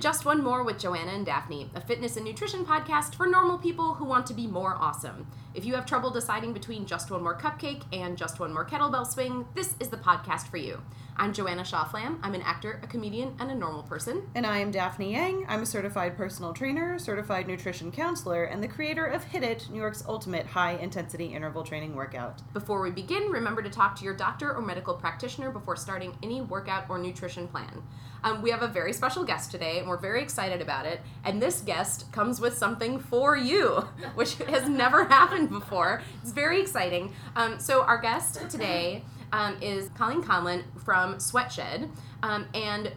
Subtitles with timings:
[0.00, 3.92] Just One More with Joanna and Daphne, a fitness and nutrition podcast for normal people
[3.92, 5.26] who want to be more awesome.
[5.52, 9.06] If you have trouble deciding between Just One More Cupcake and Just One More Kettlebell
[9.06, 10.80] Swing, this is the podcast for you.
[11.18, 12.18] I'm Joanna Shawflam.
[12.22, 14.22] I'm an actor, a comedian, and a normal person.
[14.34, 15.44] And I am Daphne Yang.
[15.50, 19.80] I'm a certified personal trainer, certified nutrition counselor, and the creator of Hit It, New
[19.80, 22.40] York's ultimate high intensity interval training workout.
[22.54, 26.40] Before we begin, remember to talk to your doctor or medical practitioner before starting any
[26.40, 27.82] workout or nutrition plan.
[28.22, 31.00] Um, we have a very special guest today, and we're very excited about it.
[31.24, 36.02] And this guest comes with something for you, which has never happened before.
[36.22, 37.12] It's very exciting.
[37.36, 41.88] Um, so, our guest today um, is Colleen Conlon from Sweatshed.
[42.22, 42.92] Um, and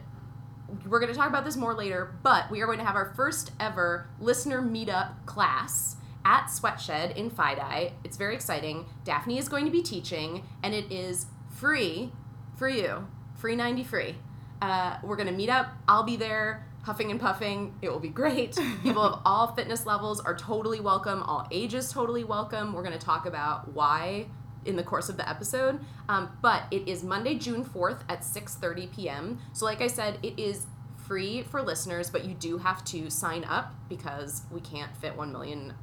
[0.88, 3.14] we're going to talk about this more later, but we are going to have our
[3.16, 7.92] first ever listener meetup class at Sweatshed in FiDi.
[8.04, 8.86] It's very exciting.
[9.04, 12.12] Daphne is going to be teaching, and it is free
[12.56, 13.08] for you.
[13.36, 14.16] Free 90 free.
[14.64, 15.74] Uh, we're going to meet up.
[15.90, 17.76] I'll be there huffing and puffing.
[17.82, 18.58] It will be great.
[18.84, 22.72] People of all fitness levels are totally welcome, all ages totally welcome.
[22.72, 24.28] We're going to talk about why
[24.64, 25.82] in the course of the episode.
[26.08, 29.40] Um, but it is Monday, June 4th at 6:30 p.m.
[29.52, 33.44] So like I said, it is free for listeners, but you do have to sign
[33.44, 35.74] up because we can't fit 1 million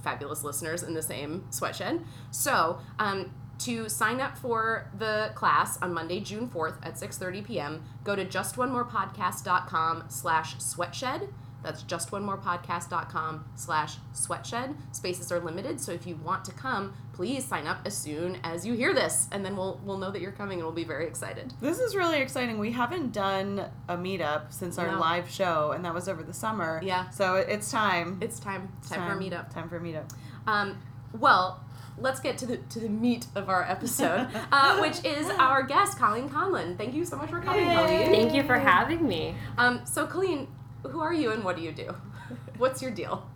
[0.00, 2.04] fabulous listeners in the same sweatshed.
[2.30, 3.32] So, um,
[3.64, 8.24] to sign up for the class on Monday, June 4th at 6.30 p.m., go to
[8.24, 11.28] justonemorepodcast.com slash sweatshed.
[11.62, 14.74] That's justonemorepodcast.com slash sweatshed.
[14.90, 18.66] Spaces are limited, so if you want to come, please sign up as soon as
[18.66, 21.06] you hear this, and then we'll we'll know that you're coming and we'll be very
[21.06, 21.52] excited.
[21.60, 22.58] This is really exciting.
[22.58, 24.98] We haven't done a meetup since our No.
[24.98, 26.80] live show, and that was over the summer.
[26.82, 27.08] Yeah.
[27.10, 28.18] So it's time.
[28.20, 28.68] It's time.
[28.80, 29.50] It's time, for a meetup.
[29.54, 30.10] Time for a meetup.
[30.48, 30.78] Um,
[31.18, 31.62] well,
[31.98, 35.98] let's get to the to the meat of our episode, uh, which is our guest,
[35.98, 36.76] Colleen Conlon.
[36.76, 37.74] Thank you so much for coming, Yay.
[37.74, 38.10] Colleen.
[38.10, 39.34] Thank you for having me.
[39.58, 40.48] Um, so, Colleen,
[40.82, 41.94] who are you and what do you do?
[42.58, 43.28] What's your deal?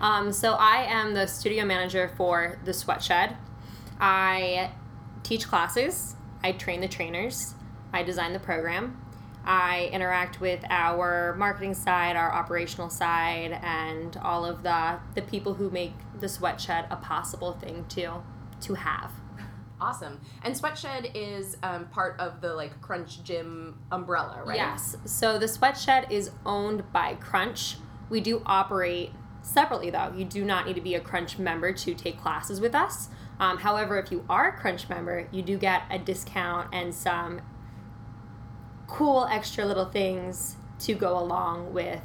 [0.00, 3.36] Um, so I am the studio manager for the Sweatshed.
[4.00, 4.72] I
[5.22, 6.16] teach classes.
[6.42, 7.54] I train the trainers.
[7.92, 9.01] I design the program.
[9.44, 15.54] I interact with our marketing side, our operational side, and all of the the people
[15.54, 18.22] who make the Sweatshed a possible thing to
[18.62, 19.10] to have.
[19.80, 20.20] Awesome.
[20.44, 24.56] And Sweatshed is um, part of the like Crunch Gym umbrella, right?
[24.56, 24.96] Yes.
[25.04, 27.76] So the Sweatshed is owned by Crunch.
[28.08, 29.10] We do operate
[29.42, 30.12] separately, though.
[30.16, 33.08] You do not need to be a Crunch member to take classes with us.
[33.40, 37.40] Um, however, if you are a Crunch member, you do get a discount and some
[38.92, 42.02] cool extra little things to go along with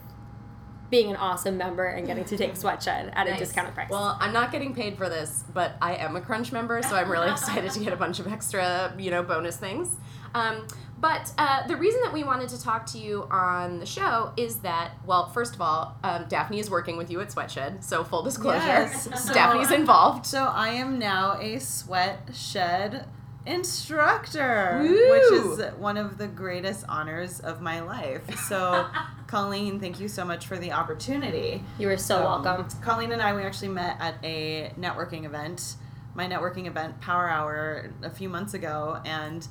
[0.90, 3.90] being an awesome member and getting to take Sweatshed at a discounted price.
[3.90, 7.12] Well, I'm not getting paid for this, but I am a Crunch member, so I'm
[7.12, 9.90] really excited to get a bunch of extra, you know, bonus things.
[10.34, 10.66] Um,
[11.00, 14.60] but uh, the reason that we wanted to talk to you on the show is
[14.60, 18.24] that, well, first of all, um, Daphne is working with you at Sweatshed, so full
[18.24, 19.10] disclosure, Yes.
[19.26, 20.26] So- Daphne's involved.
[20.26, 23.06] So I am now a sweat shed
[23.48, 25.12] instructor, Woo!
[25.12, 25.32] which
[25.68, 28.22] is one of the greatest honors of my life.
[28.48, 28.88] So,
[29.28, 31.64] Colleen, thank you so much for the opportunity.
[31.80, 32.68] you are so Um, welcome.
[32.82, 35.76] Colleen and I, we actually met at a networking event,
[36.16, 39.00] my networking event, Power Hour, a few months ago.
[39.06, 39.48] And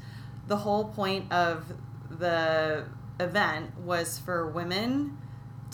[0.47, 1.73] the whole point of
[2.11, 2.85] the
[3.21, 5.19] event was for women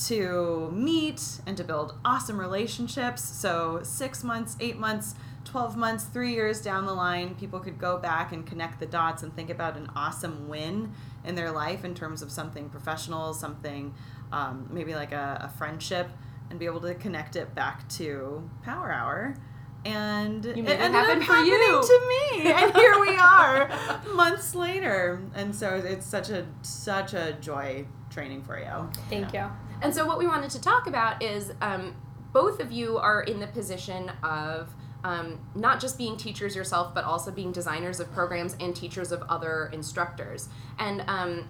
[0.06, 3.22] to meet and to build awesome relationships.
[3.22, 5.14] So, six months, eight months,
[5.52, 9.22] 12 months, three years down the line, people could go back and connect the dots
[9.22, 10.90] and think about an awesome win
[11.26, 13.92] in their life in terms of something professional, something
[14.32, 16.08] um, maybe like a, a friendship,
[16.48, 19.36] and be able to connect it back to Power Hour.
[19.84, 21.82] And You it made it ended happen up for you.
[21.82, 23.70] to me, and here we are,
[24.14, 25.20] months later.
[25.34, 28.88] And so it's such a such a joy training for you.
[29.10, 29.44] Thank you.
[29.82, 31.94] And so, what we wanted to talk about is um,
[32.32, 34.72] both of you are in the position of
[35.04, 39.22] um, not just being teachers yourself, but also being designers of programs and teachers of
[39.22, 40.49] other instructors.
[40.78, 41.49] And um,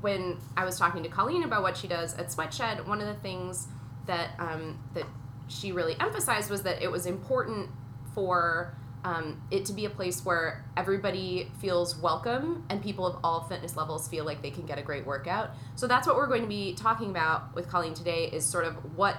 [0.00, 3.14] when I was talking to Colleen about what she does at Sweatshed, one of the
[3.14, 3.68] things
[4.06, 5.04] that um, that
[5.48, 7.70] she really emphasized was that it was important
[8.14, 8.74] for
[9.04, 13.76] um, it to be a place where everybody feels welcome and people of all fitness
[13.76, 15.50] levels feel like they can get a great workout.
[15.74, 18.96] So that's what we're going to be talking about with Colleen today is sort of
[18.96, 19.18] what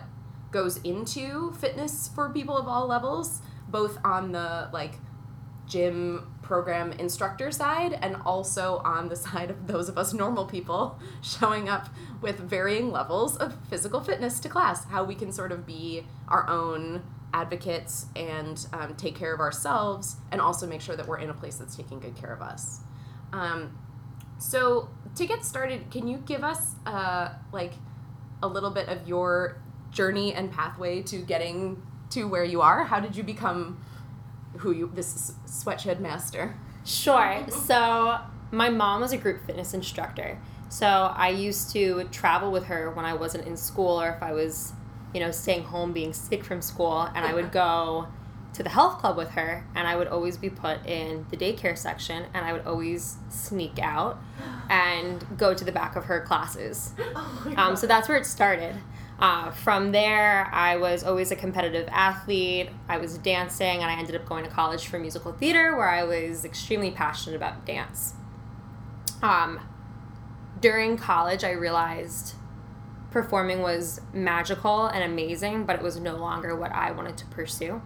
[0.55, 4.93] goes into fitness for people of all levels, both on the like
[5.67, 10.97] gym program instructor side and also on the side of those of us normal people
[11.21, 11.89] showing up
[12.21, 16.49] with varying levels of physical fitness to class how we can sort of be our
[16.49, 17.03] own
[17.33, 21.33] advocates and um, take care of ourselves and also make sure that we're in a
[21.33, 22.79] place that's taking good care of us.
[23.33, 23.77] Um,
[24.37, 27.73] so to get started, can you give us uh, like
[28.41, 29.61] a little bit of your
[29.95, 31.81] journey and pathway to getting
[32.11, 32.83] to where you are?
[32.83, 33.83] How did you become
[34.57, 36.55] who you this sweatshed master?
[36.83, 37.45] Sure.
[37.49, 38.19] So
[38.51, 40.37] my mom was a group fitness instructor.
[40.69, 44.33] So I used to travel with her when I wasn't in school or if I
[44.33, 44.73] was,
[45.13, 48.07] you know, staying home being sick from school and I would go
[48.53, 51.77] to the health club with her and I would always be put in the daycare
[51.77, 54.17] section and I would always sneak out
[54.69, 56.93] and go to the back of her classes.
[57.17, 58.75] Oh Um, so that's where it started.
[59.17, 62.69] Uh, from there, I was always a competitive athlete.
[62.89, 66.03] I was dancing, and I ended up going to college for musical theater, where I
[66.03, 68.13] was extremely passionate about dance.
[69.21, 69.61] Um,
[70.59, 72.35] during college, I realized
[73.11, 77.81] performing was magical and amazing, but it was no longer what I wanted to pursue.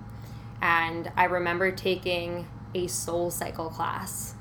[0.62, 4.34] And I remember taking a SoulCycle class.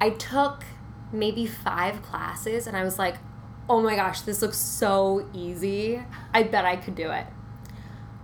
[0.00, 0.64] I took
[1.12, 3.16] maybe five classes, and I was like,
[3.68, 6.02] oh my gosh, this looks so easy.
[6.32, 7.26] I bet I could do it.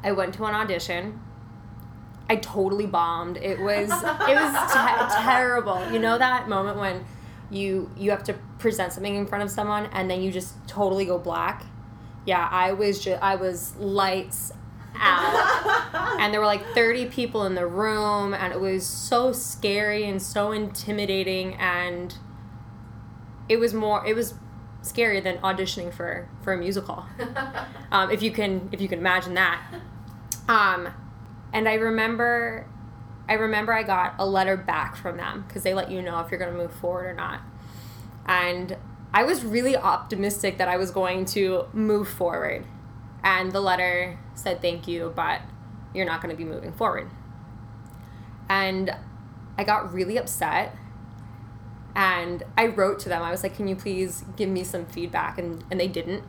[0.02, 1.20] I went to an audition.
[2.28, 3.36] I totally bombed.
[3.38, 5.90] It was it was te- terrible.
[5.90, 7.04] You know that moment when
[7.50, 11.04] you you have to present something in front of someone and then you just totally
[11.04, 11.64] go black.
[12.26, 14.52] Yeah, I was just I was lights
[14.94, 16.18] out.
[16.20, 20.20] and there were like 30 people in the room and it was so scary and
[20.20, 22.14] so intimidating and
[23.48, 24.34] it was more it was
[24.82, 27.04] scarier than auditioning for for a musical.
[27.92, 29.60] Um, if you can if you can imagine that.
[30.46, 30.88] Um,
[31.52, 32.68] and i remember
[33.28, 36.30] i remember i got a letter back from them because they let you know if
[36.30, 37.40] you're going to move forward or not.
[38.26, 38.76] And
[39.12, 42.64] i was really optimistic that i was going to move forward.
[43.24, 45.40] And the letter said thank you but
[45.92, 47.10] you're not going to be moving forward.
[48.48, 48.94] And
[49.58, 50.76] i got really upset
[51.94, 53.22] and I wrote to them.
[53.22, 56.24] I was like, "Can you please give me some feedback?" And and they didn't.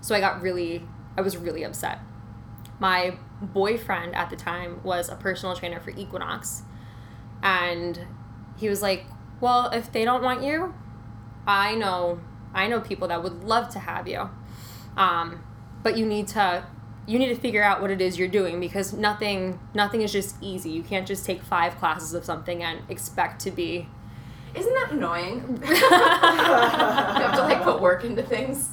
[0.00, 0.86] So I got really
[1.16, 2.00] I was really upset.
[2.78, 6.62] My boyfriend at the time was a personal trainer for Equinox.
[7.42, 8.06] And
[8.56, 9.04] he was like,
[9.40, 10.74] "Well, if they don't want you,
[11.46, 12.20] I know
[12.54, 14.28] I know people that would love to have you.
[14.96, 15.42] Um,
[15.82, 16.64] but you need to
[17.06, 20.36] you need to figure out what it is you're doing because nothing nothing is just
[20.40, 20.70] easy.
[20.70, 23.88] You can't just take 5 classes of something and expect to be
[24.54, 25.60] Isn't that annoying?
[25.68, 28.70] you have to like put work into things.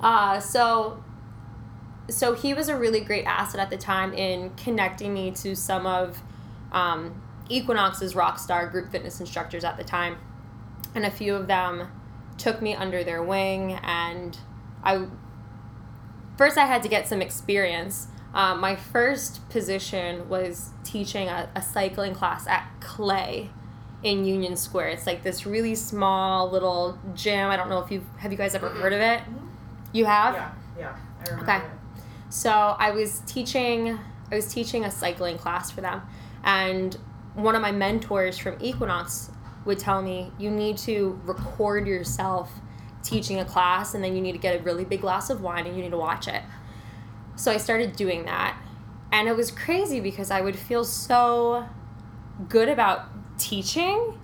[0.00, 1.02] Uh, so,
[2.08, 5.86] so he was a really great asset at the time in connecting me to some
[5.86, 6.22] of
[6.72, 10.16] um, Equinox's rockstar group fitness instructors at the time,
[10.94, 11.88] and a few of them
[12.38, 13.72] took me under their wing.
[13.82, 14.38] And
[14.82, 15.06] I
[16.38, 18.08] first I had to get some experience.
[18.32, 23.50] Um, my first position was teaching a, a cycling class at Clay
[24.02, 24.88] in Union Square.
[24.88, 27.50] It's like this really small little gym.
[27.50, 29.20] I don't know if you have you guys ever heard of it.
[29.20, 29.46] Mm-hmm.
[29.92, 30.34] You have?
[30.34, 30.96] Yeah, yeah.
[31.20, 31.64] I remember Okay.
[31.64, 31.70] it.
[32.30, 33.98] So I was teaching
[34.32, 36.02] I was teaching a cycling class for them
[36.44, 36.96] and
[37.34, 39.30] one of my mentors from Equinox
[39.64, 42.50] would tell me you need to record yourself
[43.02, 45.66] teaching a class and then you need to get a really big glass of wine
[45.66, 46.42] and you need to watch it.
[47.34, 48.56] So I started doing that
[49.10, 51.66] and it was crazy because I would feel so
[52.48, 53.06] good about
[53.40, 54.18] teaching.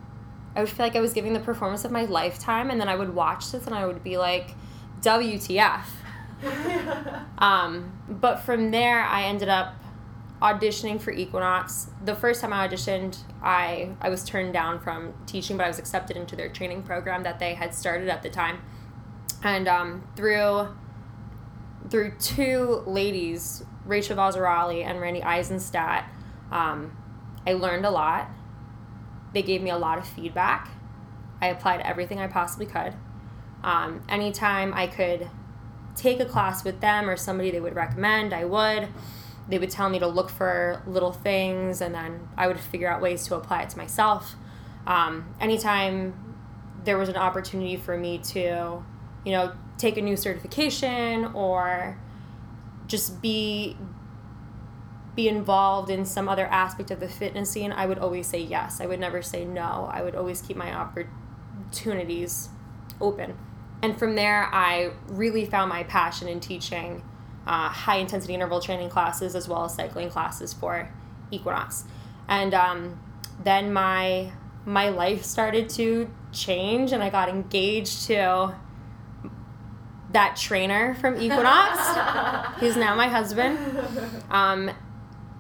[0.54, 2.94] I would feel like I was giving the performance of my lifetime and then I
[2.94, 4.54] would watch this and I would be like
[5.00, 5.85] WTF.
[7.38, 9.75] Um, but from there, I ended up
[10.40, 11.88] auditioning for Equinox.
[12.04, 15.78] The first time I auditioned, I I was turned down from teaching, but I was
[15.78, 18.62] accepted into their training program that they had started at the time.
[19.42, 20.68] And um, through
[21.90, 26.11] through two ladies, Rachel Vazarali and Randy Eisenstadt,
[26.50, 26.96] um,
[27.46, 28.28] I learned a lot.
[29.37, 30.71] They gave me a lot of feedback.
[31.43, 32.95] I applied everything I possibly could.
[33.62, 35.28] Um, anytime I could
[35.95, 38.88] take a class with them or somebody they would recommend, I would.
[39.47, 43.02] They would tell me to look for little things, and then I would figure out
[43.02, 44.37] ways to apply it to myself.
[44.87, 46.14] Um, anytime
[46.85, 48.83] there was an opportunity for me to,
[49.26, 51.99] you know, take a new certification or
[52.87, 53.76] just be
[55.16, 58.80] be involved in some other aspect of the fitness scene, I would always say yes.
[58.80, 59.90] I would never say no.
[59.90, 62.50] I would always keep my opportunities
[63.00, 63.37] open.
[63.82, 67.02] And from there, I really found my passion in teaching
[67.46, 70.88] uh, high intensity interval training classes as well as cycling classes for
[71.30, 71.85] Equinox.
[72.28, 73.00] And um,
[73.42, 74.32] then my
[74.64, 78.54] my life started to change, and I got engaged to
[80.11, 82.58] that trainer from Equinox.
[82.61, 83.58] He's now my husband.
[84.28, 84.70] Um,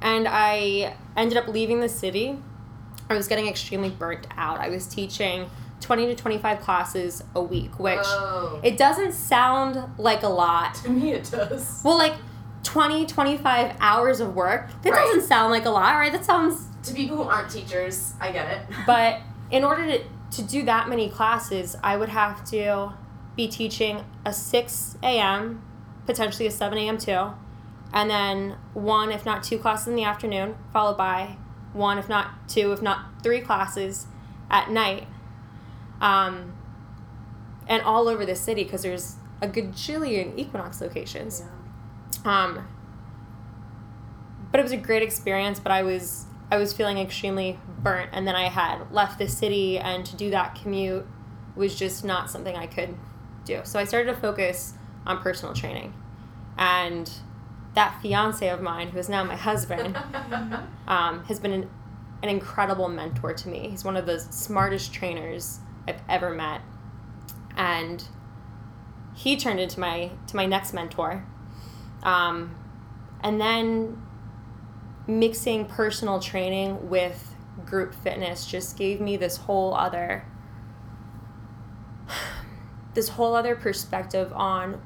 [0.02, 2.38] and I ended up leaving the city.
[3.08, 4.58] I was getting extremely burnt out.
[4.58, 5.48] I was teaching
[5.80, 8.60] 20 to 25 classes a week, which Whoa.
[8.64, 10.74] it doesn't sound like a lot.
[10.76, 11.80] to me, it does.
[11.84, 12.14] Well, like
[12.64, 15.04] 20, 25 hours of work, that Right.
[15.06, 16.10] doesn't sound like a lot, right?
[16.10, 18.76] That sounds, To people who aren't teachers, I get it.
[18.86, 22.92] but in order to, to do that many classes, I would have to
[23.36, 25.62] be teaching a 6 a.m.,
[26.06, 26.98] potentially a 7 a.m.
[26.98, 27.28] too,
[27.92, 31.36] and then one, if not two classes in the afternoon, followed by
[31.72, 34.06] one, if not two, if not three classes
[34.50, 35.06] at night.
[36.00, 36.52] Um,
[37.68, 41.42] and all over the city because there's a gajillion Equinox locations.
[42.24, 42.66] Um,
[44.50, 45.60] but it was a great experience.
[45.60, 49.78] But I was I was feeling extremely burnt, and then I had left the city,
[49.78, 51.06] and to do that commute
[51.54, 52.96] was just not something I could
[53.44, 53.60] do.
[53.64, 54.74] So I started to focus
[55.06, 55.92] on personal training,
[56.56, 57.10] and
[57.76, 59.96] that fiance of mine, who is now my husband,
[60.88, 61.70] um, has been an,
[62.22, 63.68] an incredible mentor to me.
[63.68, 66.62] He's one of the smartest trainers I've ever met,
[67.54, 68.02] and
[69.14, 71.26] he turned into my to my next mentor.
[72.02, 72.56] Um,
[73.22, 74.02] and then
[75.06, 80.24] mixing personal training with group fitness just gave me this whole other
[82.94, 84.80] this whole other perspective on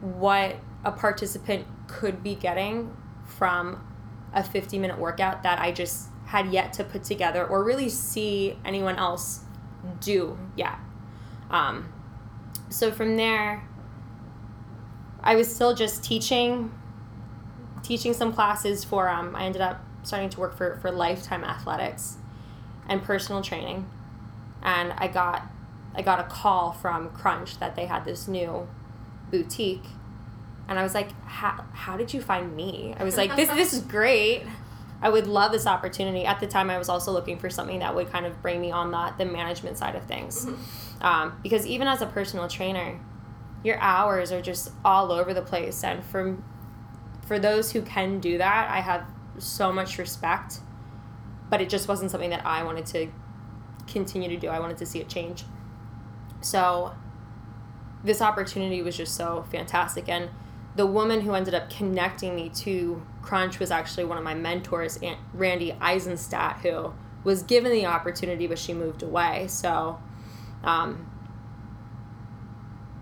[0.00, 3.86] what a participant could be getting from
[4.32, 8.58] a 50 minute workout that I just had yet to put together or really see
[8.64, 9.40] anyone else
[10.00, 10.78] do yet.
[11.50, 11.92] Um,
[12.68, 13.68] so from there,
[15.22, 16.72] I was still just teaching,
[17.82, 19.08] teaching some classes for.
[19.08, 22.18] Um, I ended up starting to work for for Lifetime Athletics,
[22.88, 23.88] and personal training,
[24.62, 25.42] and I got,
[25.94, 28.68] I got a call from Crunch that they had this new
[29.30, 29.84] boutique,
[30.68, 32.94] and I was like, how how did you find me?
[32.98, 34.44] I was like, this this is great.
[35.02, 36.24] I would love this opportunity.
[36.24, 38.70] At the time, I was also looking for something that would kind of bring me
[38.70, 40.46] on the the management side of things,
[41.00, 42.98] um, because even as a personal trainer
[43.64, 45.82] your hours are just all over the place.
[45.82, 46.36] And for
[47.26, 49.04] for those who can do that i have
[49.38, 50.60] so much respect.
[51.50, 53.08] But it just wasn't something that i wanted to
[53.88, 54.48] continue to do.
[54.48, 55.44] I wanted to see it change.
[56.40, 56.92] So
[58.04, 60.08] this opportunity was just so fantastic.
[60.08, 60.30] And
[60.76, 64.96] the woman who ended up connecting me to crunch was actually one of my mentors
[64.98, 69.98] Aunt randy eisenstadt who was given the opportunity but she moved away so
[70.64, 71.06] um,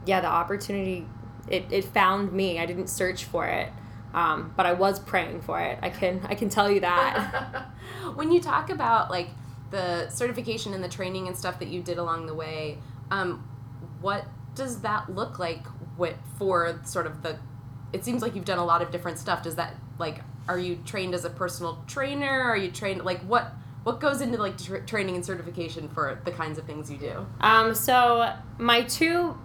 [0.05, 1.07] yeah, the opportunity
[1.49, 2.59] it, it found me.
[2.59, 3.69] I didn't search for it.
[4.14, 5.79] Um, but I was praying for it.
[5.81, 7.67] I can I can tell you that.
[8.14, 9.31] when you talk about like
[9.71, 12.79] the certification and the training and stuff that you did along the way,
[13.11, 13.49] um,
[14.02, 15.64] what does that look like
[15.97, 17.38] with, for sort of the?
[17.92, 19.42] It seems like you've done a lot of different stuff.
[19.42, 22.42] Does that like are you trained as a personal trainer?
[22.42, 23.52] Are you trained like what?
[23.84, 27.26] What goes into like tra- training and certification for the kinds of things you do?
[27.40, 29.37] um, so my two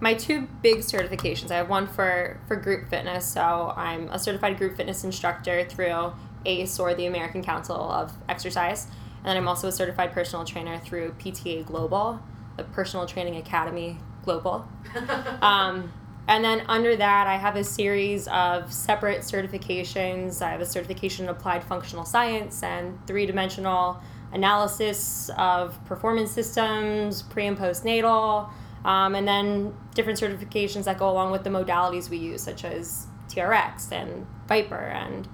[0.00, 1.50] my two big certifications.
[1.50, 3.26] I have one for for group fitness.
[3.26, 6.12] So I'm a certified group fitness instructor through
[6.46, 8.86] ACE or the American Council of Exercise,
[9.18, 12.20] and then I'm also a certified personal trainer through PTA Global,
[12.56, 14.66] the Personal Training Academy Global.
[15.42, 15.92] Um,
[16.30, 20.40] and then under that, I have a series of separate certifications.
[20.40, 24.00] I have a certification in applied functional science and three dimensional
[24.32, 28.48] analysis of performance systems, pre and postnatal,
[28.84, 33.08] um, and then different certifications that go along with the modalities we use, such as
[33.28, 35.26] TRX and ViPR and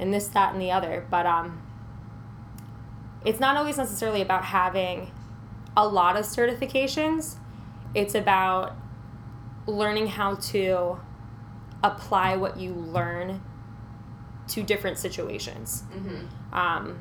[0.00, 1.06] and this, that, and the other.
[1.08, 1.62] But um,
[3.24, 5.12] it's not always necessarily about having
[5.76, 7.36] a lot of certifications.
[7.94, 8.76] It's about
[9.66, 10.98] learning how to
[11.82, 13.42] apply what you learn
[14.48, 15.82] to different situations.
[15.92, 16.54] Mm-hmm.
[16.54, 17.00] Um,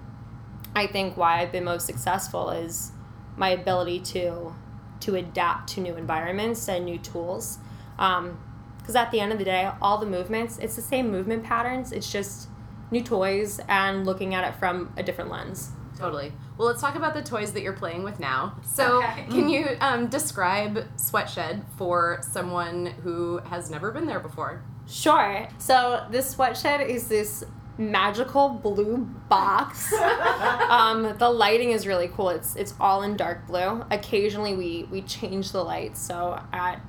[0.75, 2.91] I think why I've been most successful is
[3.37, 4.53] my ability to
[5.01, 7.59] to adapt to new environments and new tools.
[7.97, 11.91] Because at the end of the day, all the movements, it's the same movement patterns.
[11.91, 12.47] It's just
[12.91, 15.71] new toys and looking at it from a different lens.
[15.97, 16.31] Totally.
[16.57, 18.57] Well, let's talk about the toys that you're playing with now.
[18.63, 19.25] So, Okay.
[19.29, 24.61] can you um, describe Sweatshed for someone who has never been there before?
[24.87, 25.47] Sure.
[25.57, 27.43] So this sweatshed is this
[27.77, 28.97] magical blue
[29.29, 29.91] box.
[30.69, 32.29] um, the lighting is really cool.
[32.29, 33.83] It's it's all in dark blue.
[33.89, 35.99] Occasionally we we change the lights.
[35.99, 36.81] So at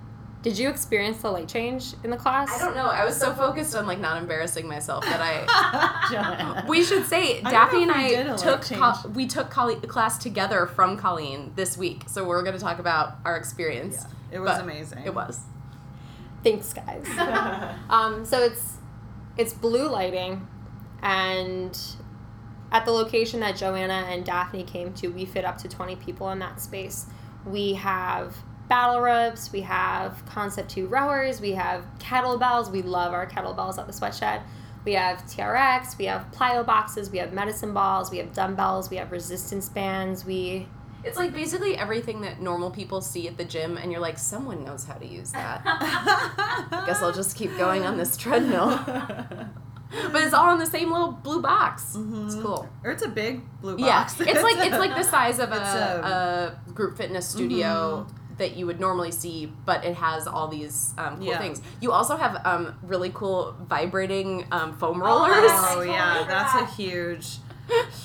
[0.47, 2.49] did you experience the light change in the class?
[2.53, 2.87] I don't know.
[2.87, 6.63] I was so focused on like not embarrassing myself that I.
[6.69, 9.09] We should say I Daphne and know if we did a I light took co-
[9.09, 13.17] we took Colleen, class together from Colleen this week, so we're going to talk about
[13.25, 13.97] our experience.
[14.31, 15.03] Yeah, it was But amazing.
[15.05, 15.41] It was.
[16.45, 17.09] Thanks, guys.
[17.91, 18.77] um, so it's
[19.37, 20.47] it's blue lighting,
[21.03, 21.77] and
[22.71, 26.31] at the location that Joanna and Daphne came to, we fit up to 20 people
[26.31, 27.07] in that space.
[27.45, 28.37] We have
[28.69, 32.71] battle ropes, we have concept two rowers, we have kettlebells.
[32.71, 34.43] We love our kettlebells at the sweatshed.
[34.85, 38.99] We have TRX, we have plyo boxes, we have medicine balls, we have dumbbells, we
[38.99, 40.69] have resistance bands, we
[41.03, 44.65] It's like basically everything that normal people see at the gym, and you're like, someone
[44.65, 45.63] knows how to use that.
[45.65, 48.79] I guess I'll just keep going on this treadmill.
[50.13, 51.83] but it's all in the same little blue box.
[51.83, 52.43] It's mm-hmm.
[52.43, 52.69] cool.
[52.85, 54.21] Or it's a big blue box.
[54.21, 58.26] Yeah, it's like it's like the size of It's a, a group fitness studio mm-hmm.
[58.39, 61.39] That you would normally see, but it has all these um, cool Yeah.
[61.39, 61.63] things.
[61.81, 65.51] You also have um, really cool vibrating um, foam Oh, rollers.
[65.51, 67.39] I Oh yeah, that's a huge,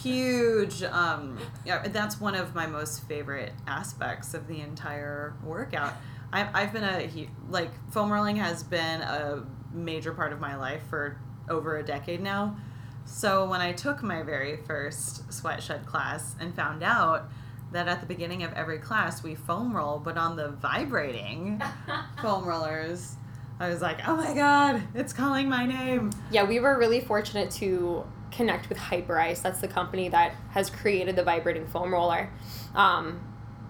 [0.01, 0.83] huge.
[0.83, 5.93] Um, yeah, that's one of my most favorite aspects of the entire workout.
[6.33, 7.09] I've, I've been a
[7.49, 11.17] like foam rolling has been a major part of my life for
[11.49, 12.55] over a decade now.
[13.03, 17.29] So when I took my very first sweat shed class and found out
[17.71, 21.61] that at the beginning of every class we foam roll, but on the vibrating
[22.21, 23.15] foam rollers,
[23.59, 26.11] I was like, oh my god, it's calling my name.
[26.31, 29.41] Yeah, we were really fortunate to connect with Hyperice.
[29.41, 32.29] That's the company that has created the vibrating foam roller.
[32.73, 33.19] Um,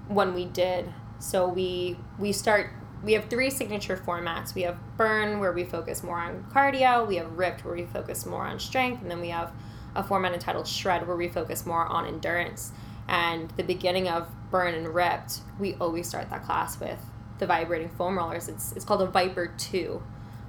[0.08, 2.72] when we did, so we we start.
[3.04, 4.54] We have three signature formats.
[4.54, 7.08] We have burn, where we focus more on cardio.
[7.08, 9.52] We have ripped, where we focus more on strength, and then we have
[9.96, 12.72] a format entitled shred, where we focus more on endurance.
[13.12, 16.98] And the beginning of burn and ripped, we always start that class with
[17.40, 18.48] the vibrating foam rollers.
[18.48, 20.02] It's it's called a Vyper Two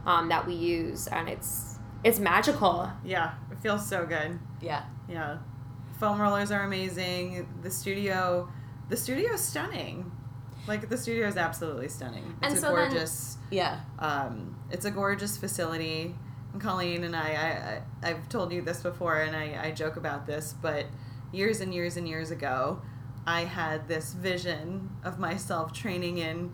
[0.07, 2.89] um, that we use, and it's it's magical.
[3.05, 4.39] Yeah, it feels so good.
[4.61, 4.85] Yeah.
[5.09, 5.39] Yeah.
[5.99, 7.49] Foam rollers are amazing.
[7.63, 8.49] The studio
[8.89, 10.13] the studio is stunning.
[10.69, 12.37] Like the studio is absolutely stunning.
[12.43, 13.81] It's And a so then- gorgeous Yeah.
[13.99, 16.15] um, it's a gorgeous facility.
[16.53, 17.29] And Colleen and I,
[18.05, 20.87] I, I I've told you this before and I, I joke about this, but
[21.33, 22.83] years and years and years ago,
[23.27, 26.53] I had this vision of myself training in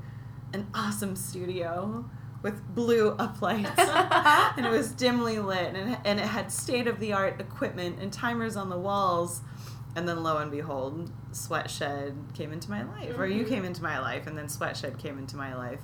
[0.52, 2.04] an awesome studio
[2.42, 3.78] with blue uplights.
[4.56, 8.12] and it was dimly lit and, and it had state of the art equipment and
[8.12, 9.42] timers on the walls.
[9.96, 13.98] And then lo and behold, Sweatshed came into my life, or you came into my
[13.98, 15.80] life, and then Sweatshed came into my life,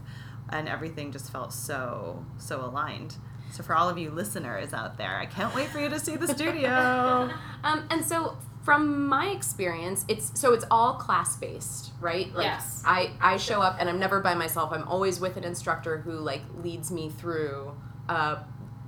[0.50, 3.16] and everything just felt so so aligned.
[3.50, 6.16] So for all of you listeners out there, I can't wait for you to see
[6.16, 7.30] the studio.
[7.64, 12.34] Um, and so from my experience, it's so it's all class based, right?
[12.34, 12.82] Like Yes.
[12.86, 14.72] I I show up and I'm never by myself.
[14.72, 17.76] I'm always with an instructor who like leads me through
[18.08, 18.38] a,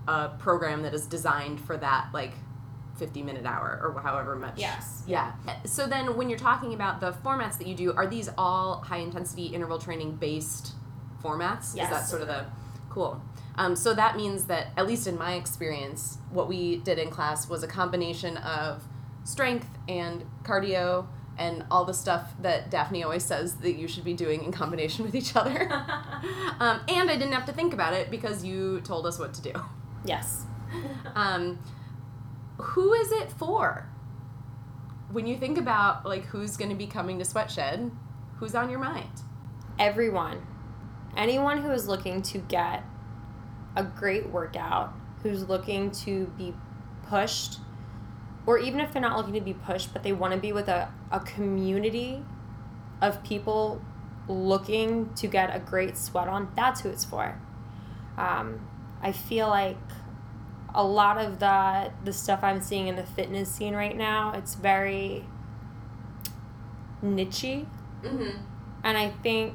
[0.09, 2.33] a program that is designed for that like
[2.99, 4.55] 50 minute hour or however much.
[4.57, 5.03] Yes.
[5.07, 5.33] Yeah.
[5.65, 8.99] So then when you're talking about the formats that you do, are these all high
[8.99, 10.73] intensity interval training based
[11.23, 11.69] formats?
[11.71, 12.47] Is that sort of the
[12.89, 13.21] cool?
[13.57, 17.49] Um, so that means that, at least in my experience, what we did in class
[17.49, 18.83] was a combination of
[19.27, 24.15] strength and cardio and all the stuff that Daphne always says that you should be
[24.15, 25.71] doing in combination with each other.
[26.61, 29.43] um, and I didn't have to think about it because you told us what to
[29.43, 29.53] do.
[30.05, 30.47] Yes.
[31.15, 31.59] Um,
[32.59, 33.89] who is it for?
[35.11, 37.91] When you think about like who's going to be coming to Sweatshed,
[38.37, 39.23] who's on your mind?
[39.79, 40.47] Everyone,
[41.17, 42.83] anyone who is looking to get
[43.75, 46.55] a great workout, who's looking to be
[47.09, 47.59] pushed,
[48.47, 50.69] or even if they're not looking to be pushed, but they want to be with
[50.69, 52.23] a, a community
[53.03, 53.81] of people
[54.29, 57.39] looking to get a great sweat on, that's who it's for.
[58.17, 58.61] Um,
[59.03, 59.77] I feel like
[60.75, 64.55] a lot of the the stuff I'm seeing in the fitness scene right now, it's
[64.55, 65.25] very
[67.05, 67.67] nichey
[68.03, 68.39] Mm-hmm.
[68.85, 69.55] and I think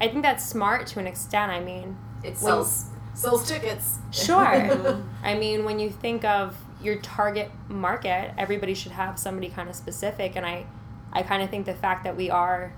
[0.00, 1.50] I think that's smart to an extent.
[1.50, 3.98] I mean, It When- sells sells tickets.
[4.10, 5.02] sure.
[5.24, 9.74] I mean, when you think of your target market, everybody should have somebody kind of
[9.74, 10.66] specific, and I
[11.12, 12.74] I kind of think the fact that we are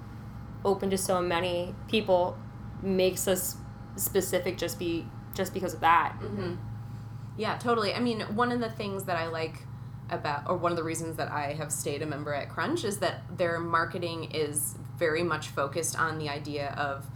[0.65, 2.37] open to so many people
[2.83, 3.57] makes us
[3.97, 6.17] specific just be just because of that.
[6.21, 6.55] Mm-hmm.
[7.37, 7.95] Yeah, totally.
[7.95, 9.63] I mean, one of the things that I like
[10.11, 12.99] about, or one of the reasons that I have stayed a member at Crunch is
[12.99, 17.07] that their marketing is very much focused on the idea of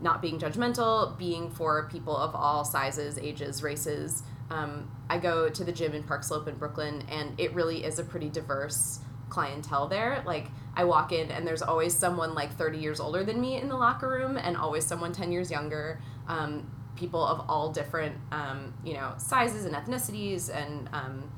[0.00, 4.22] not being judgmental, being for people of all sizes, ages, races.
[4.50, 7.98] Um, I go to the gym in Park Slope in Brooklyn, and it really is
[7.98, 10.22] a pretty diverse clientele there.
[10.26, 13.68] Like, I walk in, and there's always someone like 30 years older than me in
[13.68, 16.00] the locker room, and always someone 10 years younger.
[16.28, 21.30] Um, people of all different, um, you know, sizes and ethnicities, and um,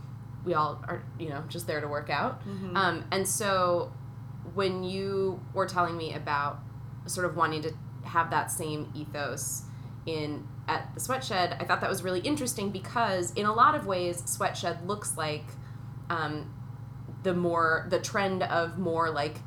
[0.44, 2.42] we all are, you know, just there to work out.
[2.76, 3.92] Um, and so,
[4.54, 6.60] when you were telling me about
[7.06, 7.72] sort of wanting to
[8.04, 9.62] have that same ethos
[10.06, 13.86] in at the sweatshed i thought that was really interesting because in a lot of
[13.86, 15.44] ways sweatshed looks like
[16.10, 16.52] um,
[17.22, 19.38] the more the trend of more like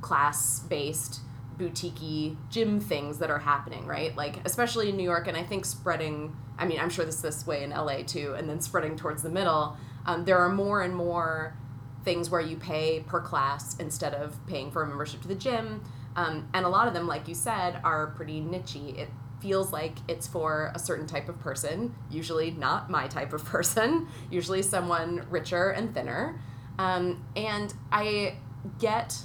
[0.00, 1.20] class based
[1.58, 4.16] boutique gym things that are happening, right?
[4.16, 6.36] Like especially in New York, and I think spreading.
[6.58, 9.30] I mean, I'm sure this this way in LA too, and then spreading towards the
[9.30, 9.76] middle.
[10.06, 11.56] Um, there are more and more
[12.04, 15.84] things where you pay per class instead of paying for a membership to the gym,
[16.16, 18.96] um, and a lot of them, like you said, are pretty nichey.
[18.96, 19.08] It
[19.40, 24.08] feels like it's for a certain type of person, usually not my type of person,
[24.30, 26.40] usually someone richer and thinner.
[26.78, 28.36] Um, and I
[28.78, 29.16] get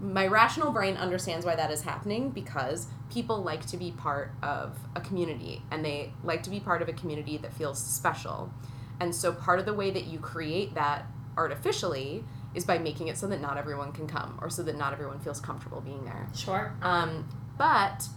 [0.00, 4.78] my rational brain understands why that is happening because people like to be part of
[4.96, 8.52] a community and they like to be part of a community that feels special.
[8.98, 12.24] And so part of the way that you create that artificially
[12.54, 15.20] is by making it so that not everyone can come or so that not everyone
[15.20, 16.28] feels comfortable being there.
[16.34, 16.74] Sure.
[16.82, 18.08] Um, but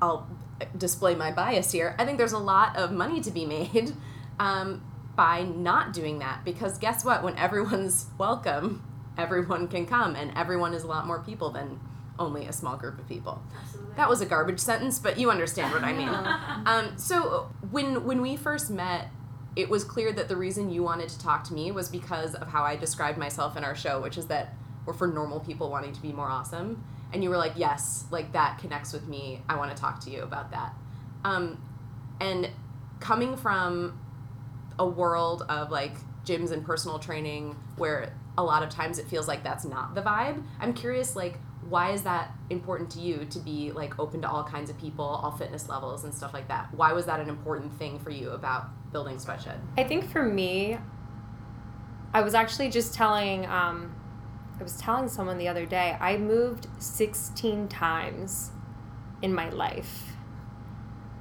[0.00, 0.28] I'll
[0.76, 1.94] display my bias here.
[1.98, 3.92] I think there's a lot of money to be made
[4.38, 4.82] um,
[5.16, 7.22] by not doing that because guess what?
[7.22, 8.82] When everyone's welcome,
[9.16, 11.80] everyone can come, and everyone is a lot more people than
[12.18, 13.42] only a small group of people.
[13.62, 13.94] Absolutely.
[13.96, 16.10] That was a garbage sentence, but you understand what I mean.
[16.66, 19.08] Um, so when when we first met,
[19.56, 22.48] it was clear that the reason you wanted to talk to me was because of
[22.48, 25.92] how I described myself in our show, which is that we're for normal people wanting
[25.92, 26.84] to be more awesome.
[27.12, 29.42] And you were like, yes, like that connects with me.
[29.48, 30.74] I want to talk to you about that.
[31.24, 31.60] Um,
[32.20, 32.48] and
[33.00, 33.98] coming from
[34.78, 35.94] a world of like
[36.24, 40.02] gyms and personal training where a lot of times it feels like that's not the
[40.02, 44.28] vibe, I'm curious, like, why is that important to you to be like open to
[44.30, 46.72] all kinds of people, all fitness levels and stuff like that?
[46.74, 49.58] Why was that an important thing for you about building Sweatshed?
[49.76, 50.78] I think for me,
[52.14, 53.94] I was actually just telling, um,
[54.60, 58.50] I was telling someone the other day, I moved 16 times
[59.22, 60.12] in my life,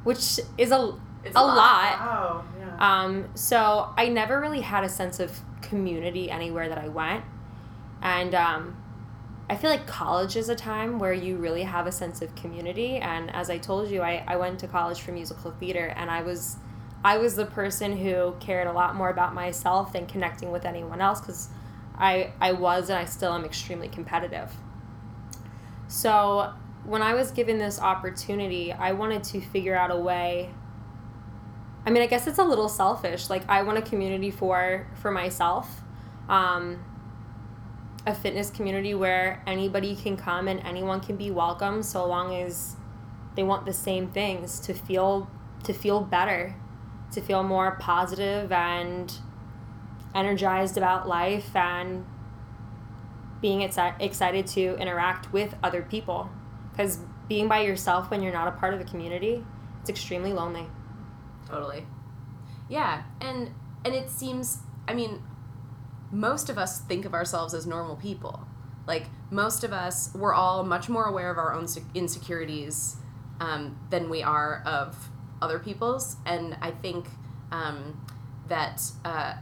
[0.03, 1.55] which is a, It's a a lot.
[1.55, 1.97] lot.
[2.01, 2.75] Oh, yeah.
[3.03, 7.23] Um, so I never really had a sense of community anywhere that I went.
[8.01, 8.77] And um,
[9.49, 12.97] I feel like college is a time where you really have a sense of community.
[12.97, 16.21] And as I told you, I, I went to college for musical theater and I
[16.21, 16.57] was
[17.01, 20.99] I was the person who cared a lot more about myself than connecting with anyone
[20.99, 21.47] else because
[21.99, 24.53] I, I was and I still am extremely competitive.
[25.87, 26.53] So
[26.85, 30.51] when I was given this opportunity, I wanted to figure out a way
[31.85, 33.29] I mean, I guess it's a little selfish.
[33.29, 35.81] Like I want a community for for myself,
[36.27, 36.83] um,
[38.05, 42.75] a fitness community where anybody can come and anyone can be welcome, so long as
[43.35, 45.29] they want the same things to feel
[45.63, 46.55] to feel better,
[47.11, 49.13] to feel more positive and
[50.15, 52.05] energized about life and
[53.41, 56.29] being exci- excited to interact with other people.
[56.71, 59.43] Because being by yourself when you're not a part of a community,
[59.81, 60.65] it's extremely lonely.
[61.47, 61.85] Totally.
[62.67, 63.51] Yeah, and
[63.85, 65.23] and it seems I mean
[66.11, 68.47] most of us think of ourselves as normal people.
[68.87, 72.97] Like most of us we're all much more aware of our own insecurities
[73.39, 75.09] um, than we are of
[75.41, 77.07] other people's and I think
[77.51, 78.05] um,
[78.47, 79.35] that uh,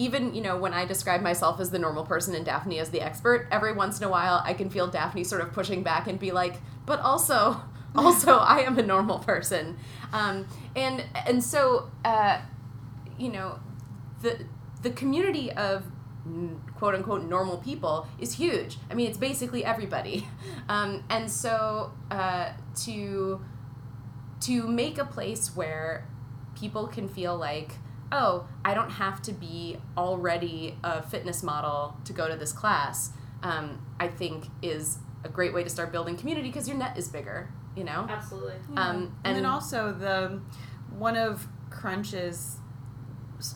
[0.00, 3.02] even you know when I describe myself as the normal person and Daphne as the
[3.02, 6.18] expert, every once in a while I can feel Daphne sort of pushing back and
[6.18, 7.60] be like, "But also,
[7.94, 9.76] also I am a normal person,"
[10.12, 12.40] um, and and so uh,
[13.18, 13.60] you know
[14.22, 14.46] the
[14.82, 15.84] the community of
[16.76, 18.78] quote unquote normal people is huge.
[18.90, 20.26] I mean, it's basically everybody,
[20.70, 22.52] um, and so uh,
[22.84, 23.44] to
[24.40, 26.06] to make a place where
[26.58, 27.72] people can feel like
[28.12, 33.12] oh i don't have to be already a fitness model to go to this class
[33.42, 37.08] um, i think is a great way to start building community because your net is
[37.08, 38.54] bigger you know Absolutely.
[38.76, 40.40] um, and, then also the
[40.98, 42.56] one of Crunch's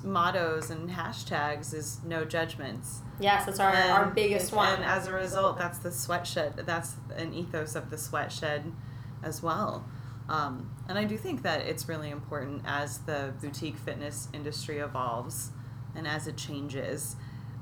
[0.02, 3.00] mottos and hashtags is no judgments.
[3.20, 4.74] Yes, that's our, our biggest one.
[4.74, 6.64] And as a result, that's the sweatshed.
[6.64, 8.72] That's an ethos of the sweatshed
[9.22, 9.84] as well.
[10.28, 15.50] Um, and I do think that it's really important as the boutique fitness industry evolves
[15.94, 17.16] and as it changes.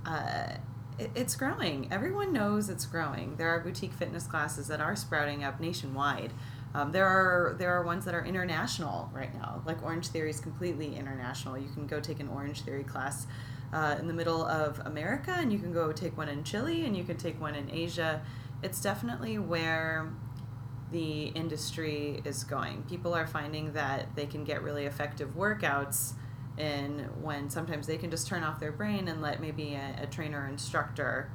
[0.07, 0.55] Uh,
[0.98, 1.88] it, it's growing.
[1.90, 3.37] Everyone knows it's growing.
[3.37, 6.33] There are boutique fitness classes that are sprouting up nationwide.
[6.75, 9.62] Um, there are there are ones that are international right now.
[9.66, 11.59] Like Orangetheory is completely international.
[11.59, 13.27] You can go take an Orangetheory class
[13.72, 16.96] uh, in the middle of America, and you can go take one in Chile, and
[16.96, 18.22] you can take one in Asia.
[18.62, 20.12] It's definitely where
[20.93, 22.83] the industry is going.
[22.85, 26.13] People are finding that they can get really effective workouts
[26.59, 30.07] in when sometimes they can just turn off their brain and let maybe a, a
[30.07, 31.31] trainer or instructor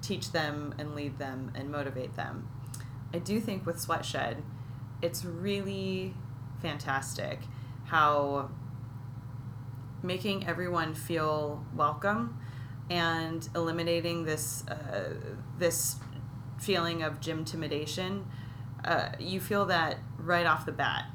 [0.00, 2.48] teach them and lead them and motivate them.
[3.14, 4.42] I do think with Sweatshed,
[5.00, 6.14] it's really
[6.60, 7.40] fantastic
[7.84, 8.50] how
[10.02, 12.38] making everyone feel welcome
[12.90, 15.14] and eliminating this uh,
[15.58, 15.96] this
[16.58, 18.26] feeling of gym intimidation.
[18.84, 21.06] Uh, you feel that right off the bat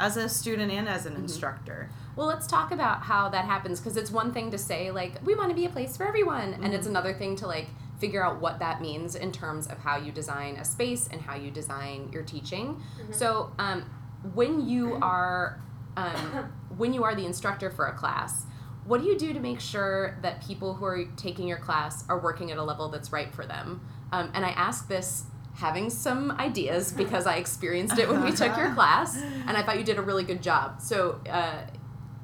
[0.00, 1.90] as a student and as an instructor.
[2.16, 5.34] Well, let's talk about how that happens because it's one thing to say like we
[5.34, 8.40] want to be a place for everyone, and it's another thing to like figure out
[8.40, 12.10] what that means in terms of how you design a space and how you design
[12.12, 12.80] your teaching.
[13.10, 13.90] So, um,
[14.34, 15.60] when you are
[15.96, 18.44] um, when you are the instructor for a class,
[18.84, 22.18] what do you do to make sure that people who are taking your class are
[22.18, 23.86] working at a level that's right for them?
[24.12, 25.24] Um, and I ask this
[25.58, 29.78] having some ideas because I experienced it when we took your class, and I thought
[29.78, 30.80] you did a really good job.
[30.80, 31.62] So, uh,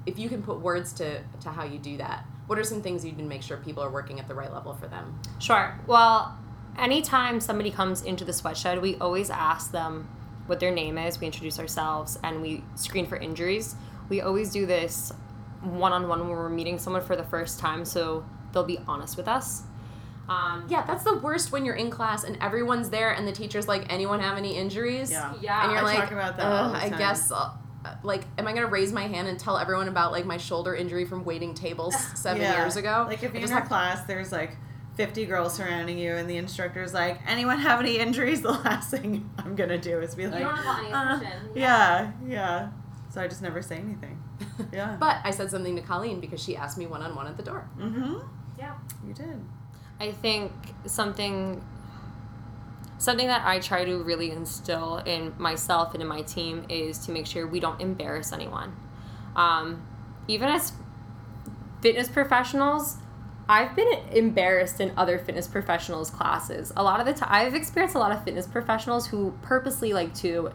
[0.06, 3.04] if you can put words to, to how you do that, what are some things
[3.04, 5.18] you to make sure people are working at the right level for them?
[5.38, 5.80] Sure.
[5.86, 6.38] Well,
[6.78, 10.08] anytime somebody comes into the sweatshed, we always ask them
[10.46, 11.18] what their name is.
[11.18, 13.76] We introduce ourselves and we screen for injuries.
[14.10, 15.10] We always do this
[15.62, 19.16] one on one when we're meeting someone for the first time, so they'll be honest
[19.16, 19.62] with us.
[20.28, 23.68] Um, Yeah, that's the worst when you're in class and everyone's there and the teacher's
[23.68, 25.10] like, anyone have any injuries?
[25.10, 25.62] Yeah, yeah.
[25.64, 27.50] And you're I like, talk about that all "Ugh, the I time." guess, uh,
[28.02, 30.74] like, am I going to raise my hand and tell everyone about, like, my shoulder
[30.74, 32.56] injury from waiting tables seven Yeah.
[32.62, 33.04] years ago?
[33.06, 34.56] Like if you're in just a have- class, there's like
[34.94, 39.28] 50 girls surrounding you, and the instructor's like, "Anyone have any injuries?" The last thing
[39.38, 42.68] I'm gonna do is be like, don't call any "Uh, attention." yeah, yeah.
[43.10, 44.22] So I just never say anything.
[44.72, 44.96] Yeah.
[45.00, 47.42] But I said something to Colleen because she asked me one on one at the
[47.42, 47.68] door.
[47.78, 48.18] Mm-hmm.
[48.58, 48.74] Yeah.
[49.06, 49.40] You did.
[50.00, 50.52] I think
[50.86, 51.62] something
[52.98, 57.12] something that I try to really instill in myself and in my team is to
[57.12, 58.74] make sure we don't embarrass anyone.
[59.36, 59.82] Um,
[60.26, 60.72] even as
[61.82, 62.96] fitness professionals,
[63.48, 66.72] I've been embarrassed in other fitness professionals classes.
[66.76, 70.14] A lot of the time, I've experienced a lot of fitness professionals who purposely like
[70.16, 70.52] to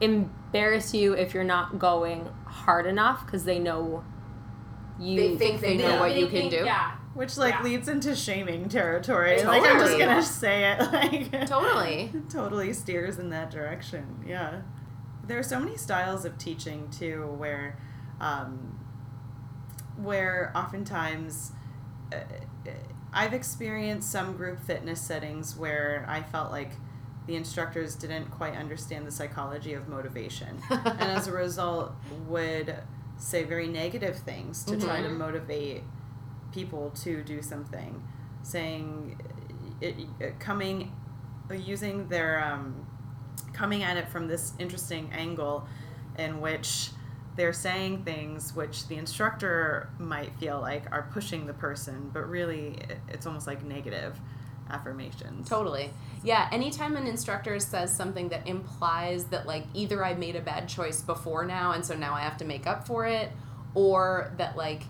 [0.00, 4.02] embarrass you if you're not going hard enough because they know
[4.98, 5.16] you.
[5.16, 6.64] They think they know what you can do.
[6.64, 6.96] Yeah.
[7.16, 7.62] Which like Yeah.
[7.62, 9.42] leads into shaming territory.
[9.42, 10.78] Like I'm just gonna say it.
[10.92, 12.12] Like Totally.
[12.28, 14.22] totally steers in that direction.
[14.26, 14.60] Yeah.
[15.26, 17.78] There are so many styles of teaching too, where,
[18.20, 18.78] um,
[19.96, 21.52] where oftentimes,
[22.12, 22.18] uh,
[23.12, 26.72] I've experienced some group fitness settings where I felt like
[27.26, 31.92] the instructors didn't quite understand the psychology of motivation, and as a result,
[32.28, 32.76] would
[33.16, 35.16] say very negative things to try to Mhm.
[35.16, 35.82] motivate
[36.56, 38.02] people to do something,
[38.42, 39.20] saying
[39.82, 40.90] it, it coming
[41.54, 42.86] using their um,
[43.52, 45.68] coming at it from this interesting angle
[46.18, 46.88] in which
[47.36, 52.78] they're saying things which the instructor might feel like are pushing the person, but really
[53.08, 54.18] it's almost like negative
[54.70, 55.48] affirmations.
[55.48, 55.90] Totally.
[56.24, 60.68] Yeah, anytime an instructor says something that implies that like either I made a bad
[60.68, 63.30] choice before now and so now I have to make up for it
[63.74, 64.84] or that like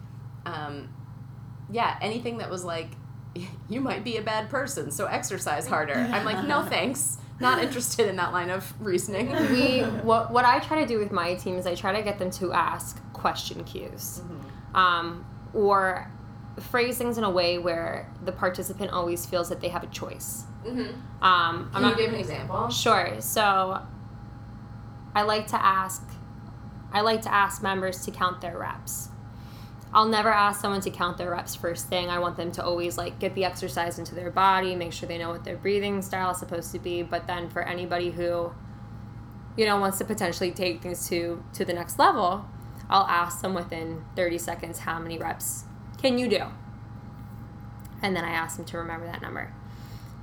[0.46, 0.88] um
[1.70, 2.88] yeah, anything that was like
[3.68, 5.94] you might be a bad person, so exercise harder.
[5.94, 7.18] I'm like, "No, thanks.
[7.38, 11.12] Not interested in that line of reasoning." we what what I try to do with
[11.12, 14.22] my team is I try to get them to ask question cues,
[14.74, 16.10] um, or
[16.70, 20.44] phrase things in a way where the participant always feels that they have a choice.
[20.64, 20.94] Mhm.
[21.20, 22.70] Um, I'm Can you give an example?
[22.70, 23.20] sure.
[23.20, 23.82] So
[25.14, 26.02] I like to ask,
[26.92, 29.10] I like to ask members to count their reps.
[29.96, 32.10] I'll never ask someone to count their reps first thing.
[32.10, 35.16] I want them to always like get the exercise into their body, make sure they
[35.16, 37.02] know what their breathing style is supposed to be.
[37.02, 38.52] But then for anybody who,
[39.56, 42.44] you know, wants to potentially take things to to the next level,
[42.90, 45.64] I'll ask them within 30 seconds how many reps
[45.96, 46.42] can you do?
[48.02, 49.54] And then I ask them to remember that number.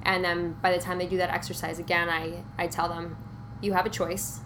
[0.03, 3.17] And then by the time they do that exercise again, I, I tell them,
[3.59, 4.41] you have a choice.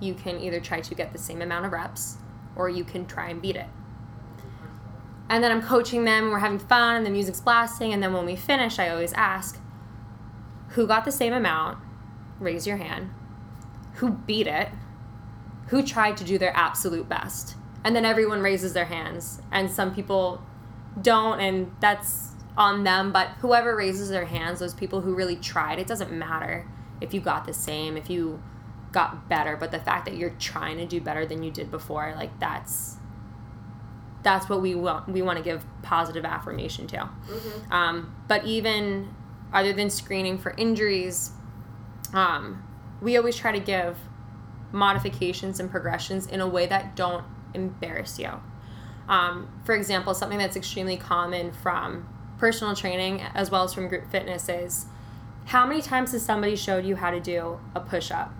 [0.00, 2.18] You can either try to get the same amount of reps
[2.54, 3.66] or you can try and beat it.
[5.32, 7.94] And then I'm coaching them, and we're having fun, and the music's blasting.
[7.94, 9.58] And then when we finish, I always ask,
[10.68, 11.78] who got the same amount?
[12.38, 13.08] Raise your hand.
[13.94, 14.68] Who beat it?
[15.68, 17.56] Who tried to do their absolute best?
[17.82, 19.40] And then everyone raises their hands.
[19.50, 20.42] And some people
[21.00, 23.10] don't, and that's on them.
[23.10, 26.68] But whoever raises their hands, those people who really tried, it doesn't matter
[27.00, 28.42] if you got the same, if you
[28.92, 29.56] got better.
[29.56, 32.96] But the fact that you're trying to do better than you did before, like that's
[34.22, 35.08] that's what we want.
[35.08, 37.08] We want to give positive affirmation to.
[37.70, 39.14] Um, but even
[39.52, 41.32] other than screening for injuries,
[42.14, 42.62] um,
[43.00, 43.98] we always try to give
[44.70, 48.30] modifications and progressions in a way that don't embarrass you.
[49.08, 52.08] Um, for example, something that's extremely common from
[52.38, 54.86] personal training as well as from group fitness is
[55.46, 58.32] how many times has somebody showed you how to do a push up?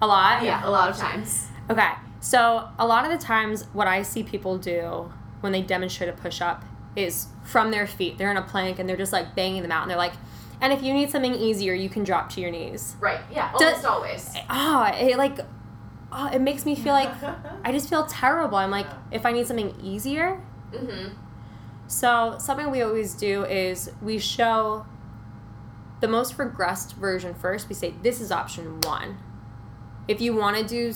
[0.00, 0.42] A lot?
[0.42, 1.48] Yeah, a lot of times.
[1.68, 1.90] Okay.
[2.20, 6.12] So, a lot of the times, what I see people do when they demonstrate a
[6.12, 8.18] push up is from their feet.
[8.18, 10.12] They're in a plank and they're just like banging them out, and they're like,
[10.60, 12.96] and if you need something easier, you can drop to your knees.
[13.00, 13.20] Right.
[13.32, 13.50] Yeah.
[13.58, 14.34] Does- Almost always.
[14.50, 15.38] Oh, it like,
[16.12, 17.10] oh, it makes me feel like
[17.64, 18.58] I just feel terrible.
[18.58, 20.40] I'm like, if I need something easier.
[20.72, 21.14] Mm-hmm.
[21.86, 24.86] So, something we always do is we show
[26.00, 27.68] the most progressed version first.
[27.68, 29.18] We say, this is option one.
[30.06, 30.92] If you want to do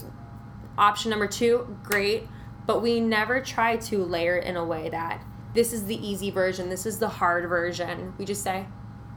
[0.78, 2.28] option number two, great.
[2.66, 5.22] But we never try to layer it in a way that
[5.54, 8.14] this is the easy version, this is the hard version.
[8.18, 8.66] We just say,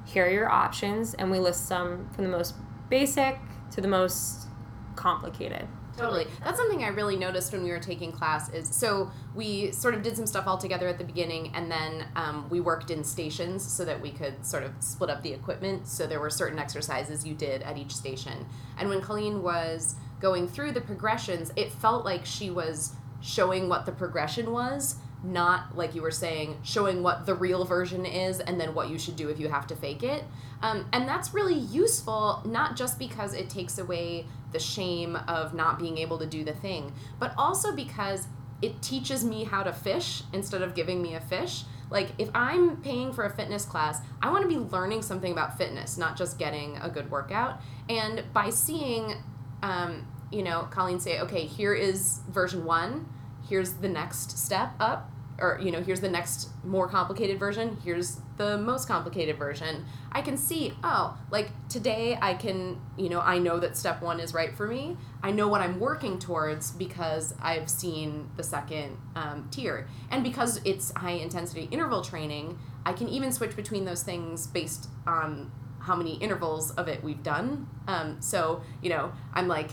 [0.06, 2.56] here are your options, and we list them from the most
[2.90, 3.40] basic
[3.72, 4.48] to the most
[4.96, 5.68] complicated.
[5.98, 6.28] Totally.
[6.44, 10.04] That's something I really noticed when we were taking class is so we sort of
[10.04, 13.66] did some stuff all together at the beginning and then um, we worked in stations
[13.66, 15.88] so that we could sort of split up the equipment.
[15.88, 18.46] So there were certain exercises you did at each station.
[18.78, 23.86] And when Colleen was going through the progressions, it felt like she was showing what
[23.86, 28.60] the progression was, not like you were saying, showing what the real version is and
[28.60, 30.24] then what you should do if you have to fake it.
[30.62, 35.80] Um, and that's really useful, not just because it takes away the shame of not
[35.80, 38.28] being able to do the thing, but also because
[38.62, 41.64] it teaches me how to fish instead of giving me a fish.
[41.90, 45.58] Like, if I'm paying for a fitness class, I want to be learning something about
[45.58, 47.62] fitness, not just getting a good workout.
[47.88, 49.16] And by seeing,
[49.64, 53.08] um, you know, Colleen say, okay, here is version one,
[53.48, 58.20] here's the next step up, or, you know, here's the next more complicated version, here's
[58.38, 59.86] the most complicated version.
[60.12, 64.20] I can see, oh, like today I can, you know, I know that step one
[64.20, 64.98] is right for me.
[65.22, 69.88] I know what I'm working towards because I've seen the second um, tier.
[70.10, 74.90] And because it's high intensity interval training, I can even switch between those things based
[75.06, 75.52] on
[75.88, 77.68] how many intervals of it we've done.
[77.88, 79.72] Um, so, you know, I'm like,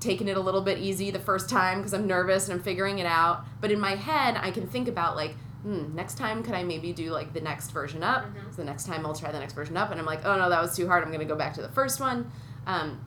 [0.00, 2.98] taking it a little bit easy the first time because I'm nervous and I'm figuring
[3.00, 3.44] it out.
[3.60, 6.92] But in my head, I can think about like, hmm, next time could I maybe
[6.92, 8.24] do like the next version up?
[8.24, 8.50] Mhm.
[8.50, 10.48] So the next time I'll try the next version up, and I'm like, oh no,
[10.50, 11.02] that was too hard.
[11.02, 12.30] I'm gonna go back to the first one.
[12.66, 13.00] Um,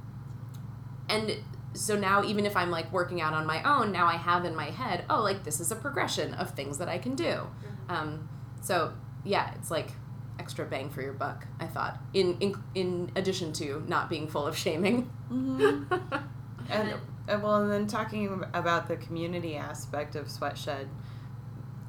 [1.07, 1.37] and
[1.73, 4.53] so now even if I'm like working out on my own, now I have in
[4.55, 7.47] my head, oh, like this is a progression of things that I can do.
[7.87, 8.27] Um,
[8.59, 9.91] so yeah, it's like
[10.41, 11.45] extra bang for your buck.
[11.59, 15.09] I thought in in in addition to not being full of shaming.
[15.31, 15.93] Mm-hmm.
[16.69, 16.93] And,
[17.27, 20.87] and well, and then talking about the community aspect of Sweatshed,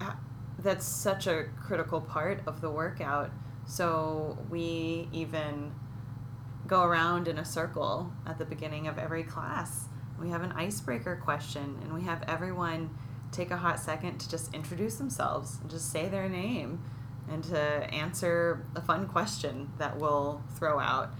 [0.01, 0.12] uh,
[0.59, 3.31] that's such a critical part of the workout.
[3.67, 5.73] So we even
[6.67, 9.87] go around in a circle at the beginning of every class.
[10.21, 12.91] We have an icebreaker question, and we have everyone
[13.31, 16.83] take a hot second to just introduce themselves and just say their name
[17.33, 21.11] and to answer a fun question that we'll throw out.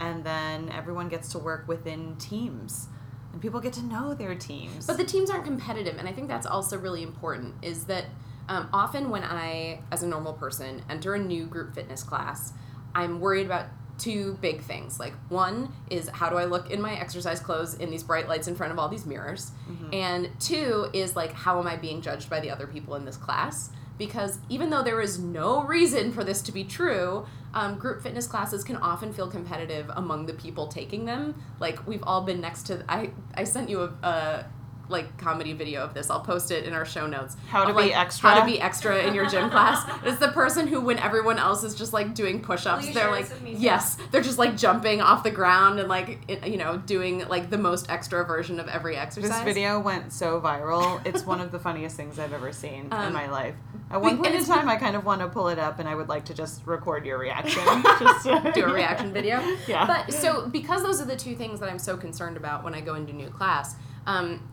[0.00, 2.88] And then everyone gets to work within teams.
[3.32, 4.86] And people get to know their teams.
[4.86, 7.54] But the teams aren't competitive, and I think that's also really important.
[7.62, 8.06] Is that
[8.48, 12.52] um, often when I, as a normal person, enter a new group fitness class,
[12.94, 13.66] I'm worried about
[13.98, 14.98] two big things.
[14.98, 18.48] Like one is how do I look in my exercise clothes in these bright lights
[18.48, 19.52] in front of all these mirrors,
[19.92, 23.16] and two is like how am I being judged by the other people in this
[23.18, 23.70] class?
[24.00, 28.26] Because even though there is no reason for this to be true, um, group fitness
[28.26, 31.40] classes can often feel competitive among the people taking them.
[31.60, 32.82] Like we've all been next to.
[32.88, 33.92] I I sent you a.
[34.02, 34.46] a
[34.88, 36.10] like comedy video of this.
[36.10, 37.36] I'll post it in our show notes.
[37.46, 38.28] How to of, be like, extra?
[38.30, 39.88] How to be extra in your gym class.
[40.04, 43.26] It's the person who, when everyone else is just like doing push-ups, Will they're like,
[43.28, 43.60] this with me, too?
[43.60, 46.08] yes, they're just like jumping off the ground and like
[46.44, 49.30] you know doing like the most extra version of every exercise.
[49.30, 51.00] This video went so viral.
[51.06, 53.54] It's one of the funniest things I've ever seen in Um, my life.
[53.90, 55.96] At one point in time, I kind of want to pull it up, and I
[55.96, 57.62] would like to just record your reaction.
[57.98, 59.40] just to- do a reaction video.
[59.66, 59.86] Yeah.
[59.86, 62.80] But so because those are the two things that I'm so concerned about when I
[62.80, 63.74] go into new class,
[64.06, 64.48] um,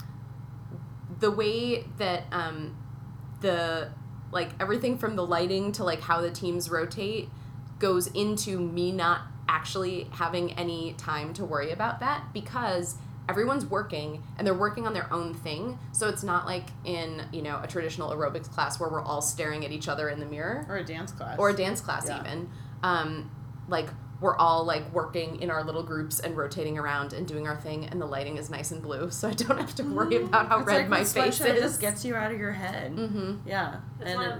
[1.20, 2.76] the way that um,
[3.42, 3.92] the
[4.32, 7.30] like everything from the lighting to like how the teams rotate
[7.80, 12.96] goes into me not actually having any time to worry about that because
[13.30, 17.42] everyone's working and they're working on their own thing so it's not like in you
[17.42, 20.66] know a traditional aerobics class where we're all staring at each other in the mirror
[20.70, 21.38] or a dance class.
[21.38, 22.22] or a dance class Yeah.
[22.22, 22.50] even
[22.84, 23.30] um,
[23.68, 23.90] like
[24.22, 27.86] we're all like working in our little groups and rotating around and doing our thing
[27.86, 30.60] and the lighting is nice and blue so i don't have to worry about how
[30.60, 32.96] It's red like my face is It just gets you out of your head.
[32.96, 33.48] mm-hmm.
[33.48, 34.40] Yeah, It's and it,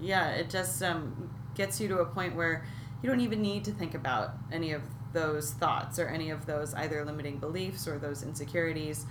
[0.00, 2.64] yeah, it just um, gets you to a point where
[3.02, 6.74] you don't even need to think about any of those thoughts or any of those
[6.74, 9.06] either limiting beliefs or those insecurities.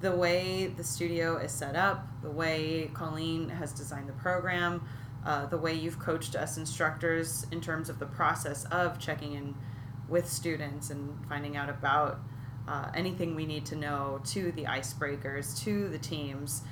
[0.00, 4.86] The way the studio is set up, the way Colleen has designed the program,
[5.24, 9.54] uh, the way you've coached us instructors in terms of the process of checking in
[10.08, 12.20] with students and finding out about
[12.68, 16.62] uh, anything we need to know to the icebreakers, to the teams,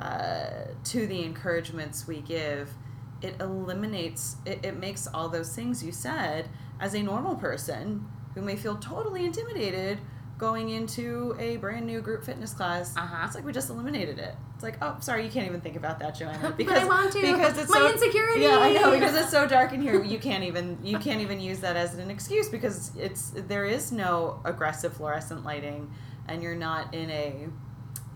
[0.00, 2.74] uh, to the encouragements we give,
[3.22, 8.06] it eliminates, it, it makes all those things you said as a normal person
[8.36, 9.98] who may feel totally intimidated
[10.36, 12.94] going into a brand new group fitness class.
[12.94, 13.24] Uh-huh.
[13.24, 14.34] It's like we just eliminated it.
[14.54, 16.54] It's like, oh, sorry, you can't even think about that, Joanna.
[16.58, 17.20] But I want to.
[17.22, 18.42] Because it's My so, insecurity.
[18.42, 20.04] Yeah, I know because it's so dark in here.
[20.04, 23.90] You can't even you can't even use that as an excuse because it's there is
[23.90, 25.90] no aggressive fluorescent lighting,
[26.28, 27.48] and you're not in a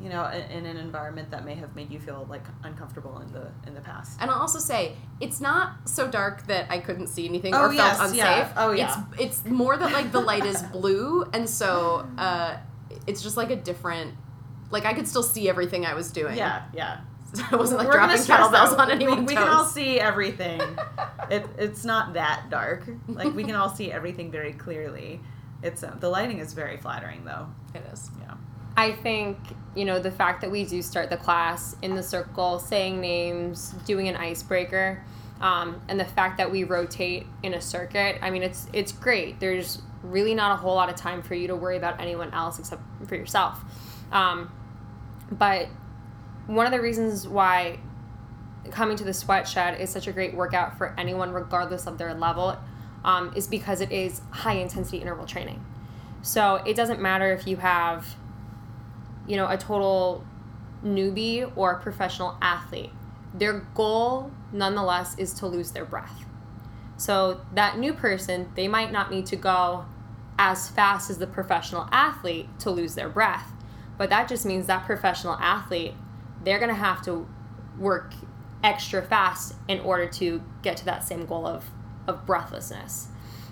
[0.02, 3.32] you know, in, in an environment that may have made you feel like uncomfortable in
[3.32, 4.18] the in the past.
[4.20, 7.72] And I'll also say it's not so dark that I couldn't see anything Oh, or
[7.72, 8.16] yes, felt unsafe.
[8.18, 8.52] yeah.
[8.56, 9.04] Oh, yeah.
[9.18, 12.56] It's it's more that like the light is blue, and so uh,
[13.06, 14.14] it's just like a different.
[14.70, 16.36] Like I could still see everything I was doing.
[16.36, 17.00] Yeah, yeah.
[17.52, 20.60] I wasn't like We're dropping kettlebells on We- We, can all see everything.
[21.30, 22.88] it, it's not that dark.
[23.08, 25.20] Like we can all see everything very clearly.
[25.62, 27.46] It's uh, the lighting is very flattering though.
[27.74, 28.10] it is.
[28.20, 28.34] Yeah.
[28.76, 29.38] I think,
[29.74, 33.74] you know, the fact that we do start the class in the circle, saying names,
[33.84, 35.02] doing an icebreaker,
[35.40, 39.40] um, and the fact that we rotate in a circuit, I mean, it's it's great.
[39.40, 42.58] There's really not a whole lot of time for you to worry about anyone else
[42.58, 43.60] except for yourself.
[44.12, 44.50] Um,
[45.30, 45.68] but
[46.46, 47.78] one of the reasons why
[48.70, 52.12] coming to the sweat shed is such a great workout for anyone, regardless of their
[52.14, 52.56] level,
[53.04, 55.64] um, is because it is high intensity interval training.
[56.22, 58.14] So it doesn't matter if you have
[59.30, 60.24] you know, a total
[60.84, 62.90] newbie or professional athlete.
[63.32, 66.24] Their goal, nonetheless, is to lose their breath.
[66.96, 69.84] So that new person, they might not need to go
[70.36, 73.52] as fast as the professional athlete to lose their breath.
[73.96, 75.94] But that just means that professional athlete,
[76.42, 77.28] they're going to have to
[77.78, 78.12] work
[78.64, 81.66] extra fast in order to get to that same goal of,
[82.08, 83.08] of breathlessness.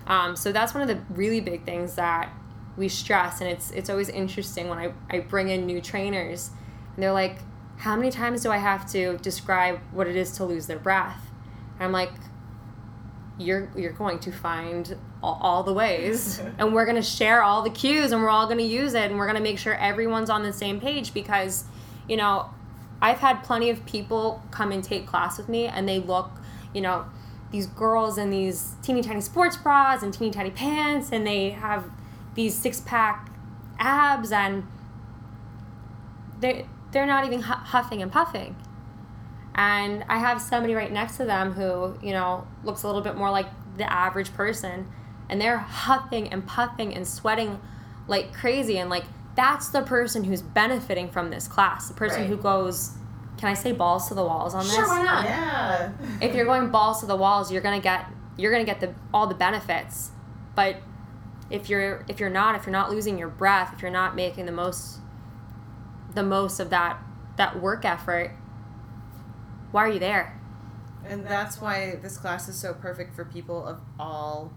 [0.08, 2.32] Um, so that's one of the really big things that
[2.78, 6.50] we stress and it's it's always interesting when I, I bring in new trainers
[6.94, 7.38] and they're like
[7.78, 11.30] how many times do i have to describe what it is to lose their breath?
[11.74, 12.12] And i'm like
[13.38, 17.62] you're you're going to find all, all the ways and we're going to share all
[17.62, 19.74] the cues and we're all going to use it and we're going to make sure
[19.74, 21.64] everyone's on the same page because
[22.08, 22.48] you know
[23.02, 26.30] i've had plenty of people come and take class with me and they look
[26.72, 27.04] you know
[27.50, 31.90] these girls in these teeny tiny sports bras and teeny tiny pants and they have
[32.34, 33.30] these six pack
[33.78, 34.66] abs and
[36.40, 38.56] they they're not even huffing and puffing.
[39.54, 43.16] And I have somebody right next to them who, you know, looks a little bit
[43.16, 44.86] more like the average person
[45.28, 47.60] and they're huffing and puffing and sweating
[48.06, 49.04] like crazy and like
[49.34, 51.88] that's the person who's benefiting from this class.
[51.88, 52.28] The person Right.
[52.30, 52.92] who goes
[53.36, 54.74] can I say balls to the walls on this?
[54.74, 55.24] Sure, why not?
[55.24, 55.92] Yeah.
[56.20, 58.06] if you're going balls to the walls, you're gonna get
[58.36, 60.10] you're gonna get the all the benefits.
[60.54, 60.76] But
[61.50, 64.46] if you're if you're not if you're not losing your breath, if you're not making
[64.46, 64.98] the most
[66.14, 66.98] the most of that
[67.36, 68.32] that work effort,
[69.70, 70.38] why are you there?
[71.06, 74.52] And that's why this class is so perfect for people of all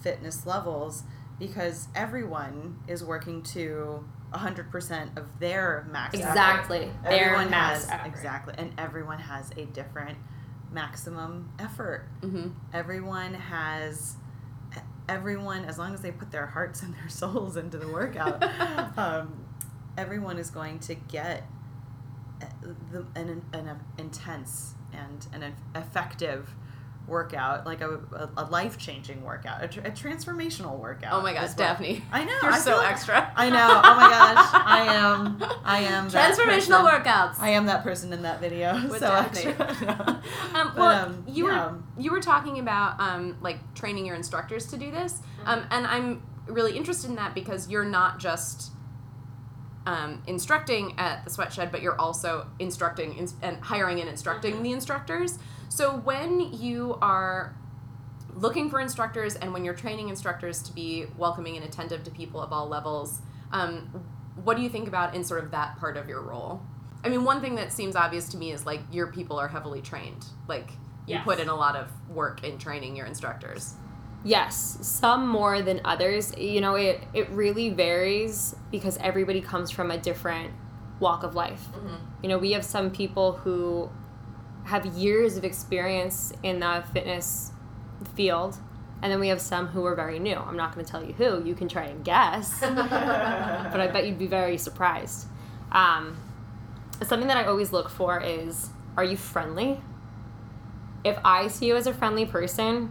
[0.00, 1.02] fitness levels
[1.38, 6.28] because everyone is working to 100% of their max effort.
[6.28, 6.90] Exactly.
[7.02, 8.08] Their Everyone max has effort.
[8.08, 10.18] exactly and everyone has a different
[10.70, 12.06] maximum effort.
[12.20, 12.48] Mm-hmm.
[12.72, 14.16] Everyone has
[15.08, 18.42] everyone as long as they put their hearts and their souls into the workout
[18.98, 19.44] um,
[19.96, 21.44] everyone is going to get
[22.42, 22.46] uh,
[22.92, 26.54] the, an, an intense and an effective
[27.06, 31.12] workout, like a, a, a life changing workout, a, tr- a transformational workout.
[31.12, 32.02] Oh my gosh, what- Daphne.
[32.10, 32.32] I know.
[32.42, 33.32] You're I so feel- extra.
[33.36, 33.80] I know.
[33.84, 35.42] Oh my gosh, I am.
[35.64, 37.36] I am Transformational workouts.
[37.38, 38.74] I am that person in that video.
[38.88, 39.52] With so Daphne.
[39.88, 41.66] um, But, well, um, you yeah.
[41.72, 45.86] were you were talking about um, like training your instructors to do this, um, and
[45.86, 48.72] I'm really interested in that because you're not just
[49.86, 54.62] um, instructing at the sweat shed, but you're also instructing ins- and hiring and instructing
[54.62, 55.38] the instructors.
[55.76, 57.54] So when you are
[58.32, 62.40] looking for instructors and when you're training instructors to be welcoming and attentive to people
[62.40, 63.20] of all levels,
[63.52, 64.02] um,
[64.42, 66.62] what do you think about in sort of that part of your role?
[67.04, 69.82] I mean, one thing that seems obvious to me is like your people are heavily
[69.82, 70.24] trained.
[70.48, 70.70] Like
[71.06, 71.24] you Yes.
[71.24, 73.74] put in a lot of work in training your instructors.
[74.24, 76.34] Yes, some more than others.
[76.38, 80.54] You know, it it really varies because everybody comes from a different
[81.00, 81.68] walk of life.
[82.22, 83.90] You know, we have some people who
[84.66, 87.52] have years of experience in the fitness
[88.14, 88.56] field,
[89.02, 90.34] and then we have some who are very new.
[90.34, 91.44] I'm not going to tell you who.
[91.44, 95.28] You can try and guess, but I bet you'd be very surprised.
[95.70, 96.16] Um,
[97.02, 99.80] something that I always look for is: Are you friendly?
[101.04, 102.90] If I see you as a friendly person,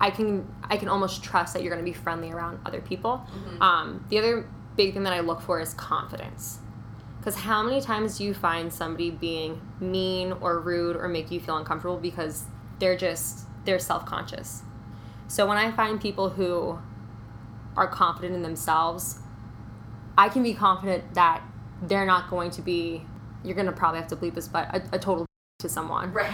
[0.00, 3.26] I can I can almost trust that you're going to be friendly around other people.
[3.26, 3.62] Mm-hmm.
[3.62, 6.60] Um, the other big thing that I look for is confidence.
[7.20, 11.38] Because how many times do you find somebody being mean or rude or make you
[11.38, 12.46] feel uncomfortable because
[12.78, 14.62] they're just they're self conscious.
[15.28, 16.78] So when I find people who
[17.76, 19.20] are confident in themselves,
[20.18, 21.42] I can be confident that
[21.82, 23.04] they're not going to be.
[23.44, 25.26] You're going to probably have to bleep this, but a, a total
[25.60, 26.12] to someone.
[26.12, 26.32] Right.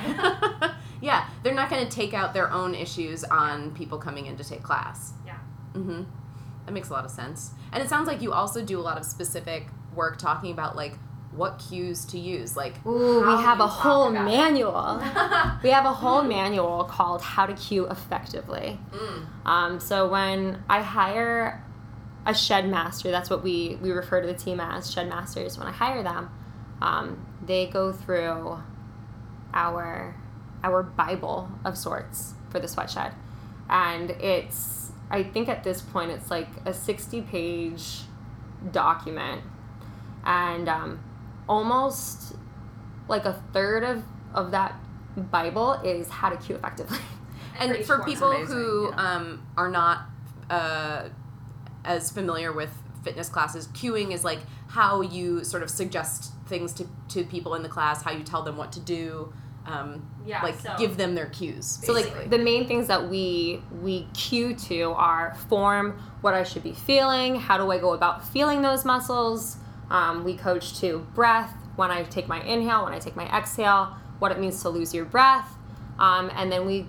[1.01, 4.45] yeah, they're not going to take out their own issues on people coming in to
[4.45, 5.13] take class.
[5.25, 5.39] Yeah.
[5.75, 6.03] Mm-hmm.
[6.65, 7.53] That makes a lot of sense.
[7.73, 10.99] And it sounds like you also do a lot of specific work talking about like
[11.33, 12.57] what cues to use.
[12.57, 15.03] Like, Ooh, we have a whole manual.
[15.63, 18.79] we have a whole manual called How to Cue Effectively.
[18.93, 19.47] Mm.
[19.47, 21.63] Um, so when I hire
[22.25, 25.59] a shed master, that's what we, we refer to the team as shed masters.
[25.59, 26.31] When I hire them,
[26.81, 28.59] um, they go through
[29.55, 30.15] our
[30.65, 33.13] our Bible of sorts for the sweat shed,
[33.71, 38.03] and it's I think at this point it's like a sixty page
[38.73, 39.43] document,
[40.27, 41.01] and um,
[41.49, 42.35] almost
[43.09, 44.03] like a third of
[44.35, 44.75] of that
[45.17, 46.99] Bible is how to cue effectively.
[47.59, 49.15] And Pretty for people amazing, who yeah.
[49.17, 50.03] um, are not
[50.51, 51.09] uh,
[51.87, 52.69] as familiar with
[53.03, 57.63] fitness classes, cueing is like how you sort of suggest things to, to people in
[57.63, 59.33] the class, how you tell them what to do,
[59.65, 61.65] um, Yeah, like so- give them their cues.
[61.83, 66.63] So like the main things that we we cue to are form, what I should
[66.63, 69.57] be feeling, how do I go about feeling those muscles.
[69.91, 73.95] Um, we coach to breath, when I take my inhale, when I take my exhale,
[74.19, 75.55] what it means to lose your breath,
[75.99, 76.87] um, and then we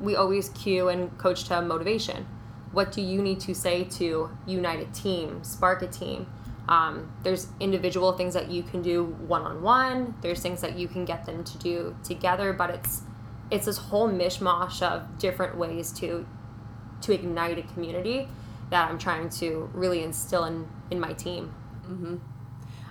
[0.00, 2.26] we always cue and coach to motivation.
[2.72, 6.26] What do you need to say to unite a team, spark a team?
[6.68, 10.14] Um, there's individual things that you can do one on one.
[10.20, 13.02] There's things that you can get them to do together, but it's
[13.50, 16.26] it's this whole mishmash of different ways to
[17.02, 18.28] to ignite a community
[18.70, 21.54] that I'm trying to really instill in in my team.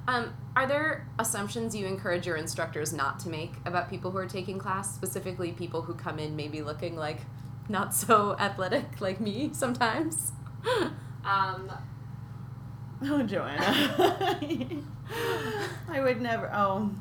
[0.07, 4.27] Um, are there assumptions you encourage your instructors not to make about people who are
[4.27, 7.21] taking class, specifically people who come in maybe looking like
[7.69, 10.31] not so athletic like me sometimes?
[11.23, 11.71] Um,
[13.03, 14.39] Oh, Joanna.
[15.89, 16.49] I would never.
[16.53, 16.91] Oh,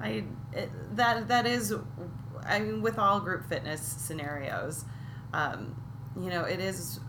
[0.00, 1.74] I it, that that is.
[2.44, 4.84] I mean, with all group fitness scenarios,
[5.32, 5.76] um,
[6.18, 7.00] you know, it is.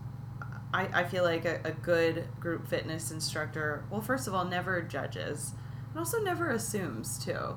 [0.74, 3.84] I, I feel like a, a good group fitness instructor.
[3.90, 5.54] Well, first of all, never judges,
[5.92, 7.56] and also never assumes too.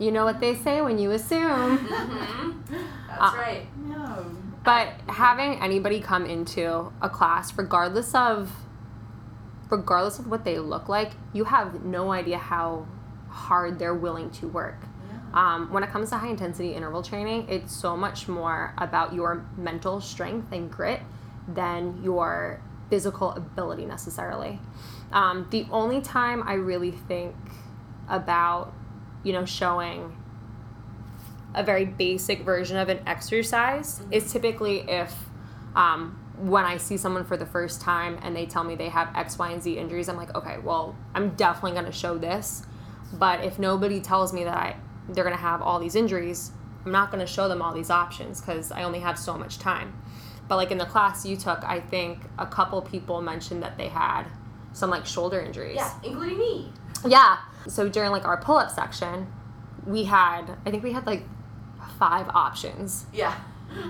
[0.00, 1.78] you know what they say when you assume.
[1.88, 2.74] Mm-hmm.
[3.08, 3.66] That's Uh, right.
[3.86, 4.26] No.
[4.64, 8.52] But having anybody come into a class, regardless of
[9.70, 12.86] regardless of what they look like, you have no idea how
[13.28, 14.76] hard they're willing to work.
[15.34, 19.44] Um, when it comes to high intensity interval training, it's so much more about your
[19.58, 21.00] mental strength and grit
[21.48, 24.60] than your physical ability necessarily.
[25.12, 27.34] Um, the only time I really think
[28.08, 28.72] about,
[29.22, 30.16] you know, showing
[31.54, 35.14] a very basic version of an exercise is typically if
[35.74, 39.14] um, when I see someone for the first time and they tell me they have
[39.16, 42.62] X, Y, and Z injuries, I'm like, okay, well, I'm definitely going to show this.
[43.12, 44.76] But if nobody tells me that I,
[45.08, 46.52] they're going to have all these injuries,
[46.84, 49.58] I'm not going to show them all these options because I only have so much
[49.58, 49.94] time.
[50.48, 53.88] But like in the class you took, I think a couple people mentioned that they
[53.88, 54.24] had
[54.72, 55.76] some like shoulder injuries.
[55.76, 56.72] Yeah, including me.
[57.06, 57.38] Yeah.
[57.68, 59.26] So during like our pull up section,
[59.86, 61.22] we had, I think we had like
[61.98, 63.34] five options, Yeah.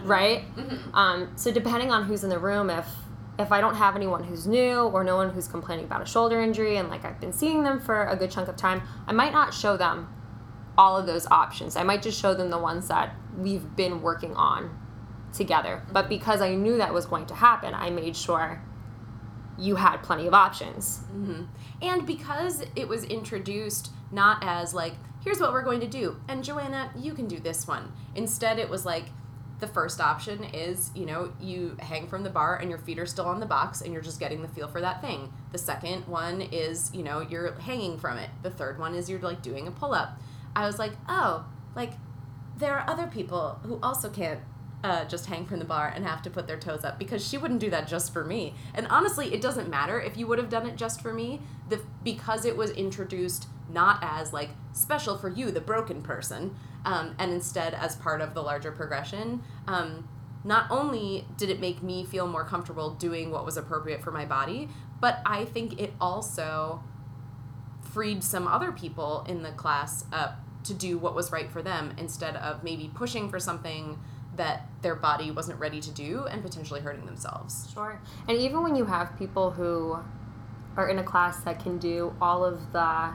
[0.04, 0.42] right?
[0.56, 0.94] Mm-hmm.
[0.94, 2.86] Um, so depending on who's in the room, if
[3.38, 6.40] if I don't have anyone who's new or no one who's complaining about a shoulder
[6.40, 9.32] injury and like I've been seeing them for a good chunk of time, I might
[9.32, 10.08] not show them
[10.76, 11.76] all of those options.
[11.76, 14.76] I might just show them the ones that we've been working on
[15.32, 15.82] together.
[15.92, 18.62] But because I knew that was going to happen, I made sure
[19.58, 21.00] you had plenty of options.
[21.12, 21.44] Mm-hmm.
[21.82, 26.44] And because it was introduced not as like, here's what we're going to do, and
[26.44, 27.92] Joanna, you can do this one.
[28.14, 29.06] Instead, it was like,
[29.60, 33.06] the first option is, you know, you hang from the bar and your feet are
[33.06, 35.32] still on the box and you're just getting the feel for that thing.
[35.50, 38.30] The second one is, you know, you're hanging from it.
[38.42, 40.20] The third one is you're like doing a pull up.
[40.54, 41.94] I was like, oh, like
[42.56, 44.40] there are other people who also can't
[44.84, 47.36] uh, just hang from the bar and have to put their toes up because she
[47.36, 48.54] wouldn't do that just for me.
[48.74, 51.40] And honestly, it doesn't matter if you would have done it just for me.
[51.68, 56.54] The because it was introduced not as like special for you, the broken person,
[56.84, 59.42] um, and instead as part of the larger progression.
[59.66, 60.08] Um,
[60.44, 64.24] not only did it make me feel more comfortable doing what was appropriate for my
[64.24, 64.68] body,
[65.00, 66.82] but I think it also
[67.82, 71.94] freed some other people in the class up to do what was right for them
[71.98, 73.98] instead of maybe pushing for something
[74.38, 77.70] that their body wasn't ready to do and potentially hurting themselves.
[77.72, 78.00] Sure.
[78.26, 79.98] And even when you have people who
[80.76, 83.10] are in a class that can do all of the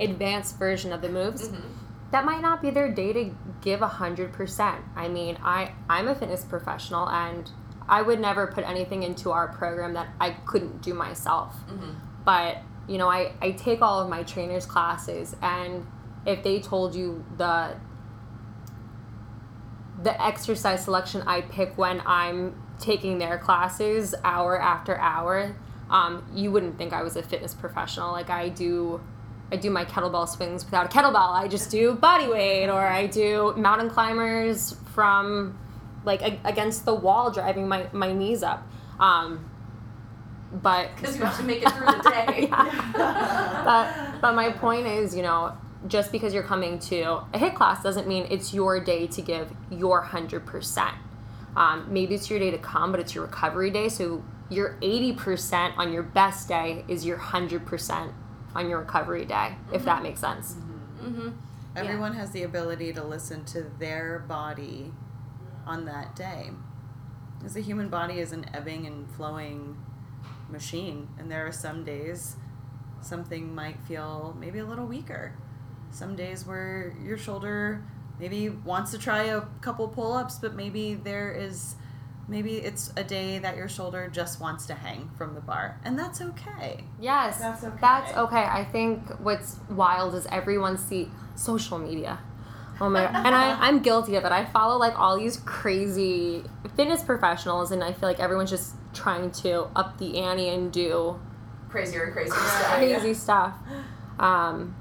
[0.00, 1.68] advanced version of the moves, Mm-hmm.
[2.10, 4.82] that might not be their day to give 100%.
[4.96, 7.50] I mean, I, I'm a fitness professional and
[7.88, 11.54] I would never put anything into our program that I couldn't do myself.
[11.68, 11.90] Mm-hmm.
[12.24, 12.58] But,
[12.88, 15.86] you know, I, I take all of my trainers' classes and
[16.26, 17.76] if they told you the
[20.02, 25.56] the exercise selection I pick when I'm taking their classes hour after hour,
[25.90, 28.12] um, you wouldn't think I was a fitness professional.
[28.12, 29.00] Like I do,
[29.50, 31.32] I do my kettlebell swings without a kettlebell.
[31.32, 35.58] I just do body weight, or I do mountain climbers from
[36.04, 38.66] like a- against the wall, driving my my knees up.
[39.00, 39.48] Um,
[40.52, 42.46] but Because you have to make it through the day.
[42.94, 47.82] but but my point is, you know, just because you're coming to a HIIT class
[47.82, 50.94] doesn't mean it's your day to give your hundred percent.
[51.56, 53.88] Um, maybe it's your day to come, but it's your recovery day.
[53.88, 58.12] So your eighty percent on your best day is your hundred percent
[58.54, 60.56] on your recovery day, if that makes sense.
[61.00, 61.30] Mm-hmm.
[61.76, 64.92] Everyone has the ability to listen to their body
[65.66, 66.50] on that day.
[67.38, 69.76] Because the human body is an ebbing and flowing
[70.50, 72.34] machine, and there are some days
[73.00, 75.34] something might feel maybe a little weaker.
[75.90, 77.82] Some days where your shoulder
[78.18, 81.76] maybe wants to try a couple pull ups, but maybe there is
[82.28, 85.98] maybe it's a day that your shoulder just wants to hang from the bar, and
[85.98, 86.84] that's okay.
[87.00, 87.76] Yes, That's okay.
[87.80, 88.42] That's okay.
[88.42, 92.18] I think what's wild is everyone see social media.
[92.80, 94.32] Oh my and I, I'm guilty of it.
[94.32, 96.44] I follow like all these crazy
[96.76, 101.18] fitness professionals and I feel like everyone's just trying to up the ante and do
[101.68, 102.76] Crazier and crazier stuff.
[102.76, 103.54] crazy stuff.
[104.18, 104.74] Um,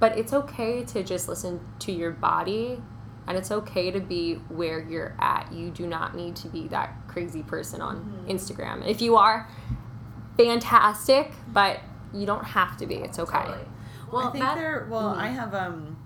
[0.00, 2.82] but it's okay to just listen to your body
[3.28, 5.52] and it's okay to be where you're at.
[5.52, 8.84] You do not need to be that crazy person on Instagram.
[8.86, 9.46] If you are,
[10.36, 11.80] fantastic, but
[12.12, 12.96] you don't have to be.
[12.96, 13.38] It's okay.
[13.38, 13.58] Totally.
[14.10, 14.86] Well, I think that, there.
[14.90, 15.18] Well, Mhm.
[15.18, 15.96] I have um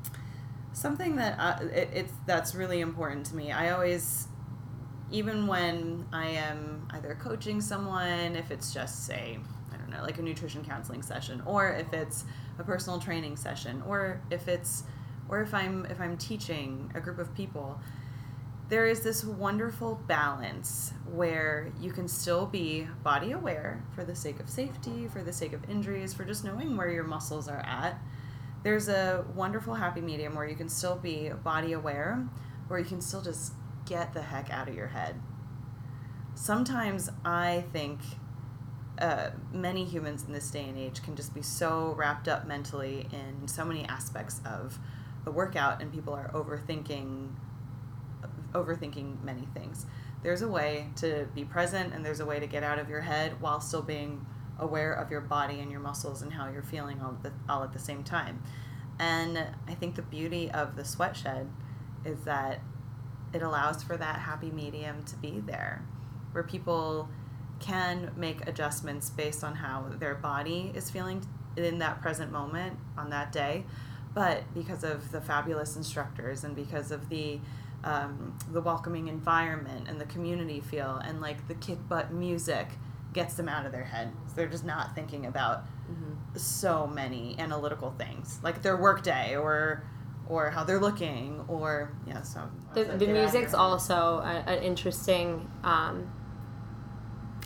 [0.73, 3.53] something that uh, it, it's that's really important to me.
[3.53, 4.29] I always,
[5.11, 9.39] even when I am either coaching someone, if it's just say
[9.73, 12.25] I don't know, like a nutrition counseling session, or if it's
[12.59, 14.85] a personal training session, or if it's
[15.29, 17.81] or if I'm if I'm teaching a group of people.
[18.71, 24.41] There is this wonderful balance where you can still be body aware for the sake
[24.41, 27.99] of safety, for the sake of injuries, for just knowing where your muscles are at.
[28.63, 32.27] There's a wonderful happy medium where you can still be body aware,
[32.69, 33.53] where you can still just
[33.85, 35.21] get the heck out of your head.
[36.35, 38.01] Sometimes I think
[38.99, 43.07] uh, many humans in this day and age can just be so wrapped up mentally
[43.13, 44.79] in so many aspects of
[45.25, 47.31] the workout, and people are overthinking
[48.55, 49.85] overthinking many things.
[50.23, 53.03] There's a way to be present and there's a way to get out of your
[53.03, 54.25] head while still being
[54.59, 57.73] aware of your body and your muscles and how you're feeling all, the, all at
[57.73, 58.43] the same time.
[58.99, 61.51] And I think the beauty of the sweat shed
[62.05, 62.61] is that
[63.33, 65.85] it allows for that happy medium to be there
[66.33, 67.09] where people
[67.65, 71.25] can make adjustments based on how their body is feeling
[71.57, 73.65] in that present moment on that day.
[74.13, 77.41] But because of the fabulous instructors and because of the
[77.83, 82.67] um, the welcoming environment and the community feel and like the kick butt music
[83.13, 86.39] gets them out of their head so they're just not thinking about Mhm.
[86.39, 89.83] so many analytical things like their work day or
[90.27, 92.41] or how they're looking or yeah so.
[92.73, 96.11] The, the get out of music's also a, an interesting um,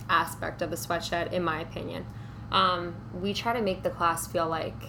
[0.09, 2.06] aspect of the sweatshed, in my opinion.
[2.50, 4.80] Um, we try to make the class feel like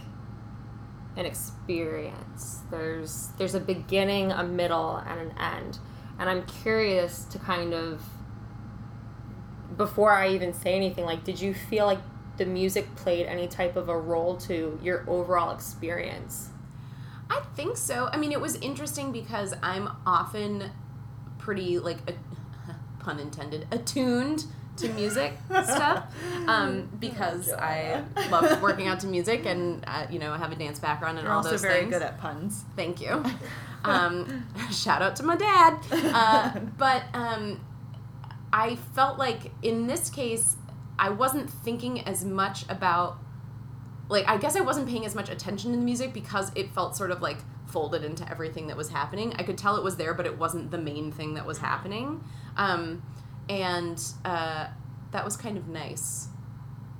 [1.17, 2.61] an experience.
[2.71, 5.79] There's there's a beginning, a middle, and an end.
[6.17, 8.01] And I'm curious to kind of
[9.75, 11.99] before I even say anything, like, did you feel like
[12.37, 16.49] the music played any type of a role to your overall experience?
[17.29, 18.09] I think so.
[18.11, 20.71] I mean, it was interesting because I'm often
[21.37, 22.13] pretty like a,
[22.99, 24.45] pun intended attuned
[24.79, 26.13] to music stuff
[26.47, 30.55] um, because I love working out to music and uh, you know I have a
[30.55, 31.93] dance background and You're all also those very things.
[31.93, 33.23] good at puns Thank you.
[33.85, 35.77] Um, shout out to my dad.
[35.91, 37.61] Uh, but um,
[38.51, 40.57] I felt like in this case,
[40.97, 43.17] I wasn't thinking as much about,
[44.09, 46.97] like, I guess I wasn't paying as much attention to the music because it felt
[46.97, 49.33] sort of like folded into everything that was happening.
[49.37, 52.21] I could tell it was there, but it wasn't the main thing that was happening.
[52.57, 53.01] Um,
[53.49, 54.67] and uh,
[55.11, 56.27] that was kind of nice.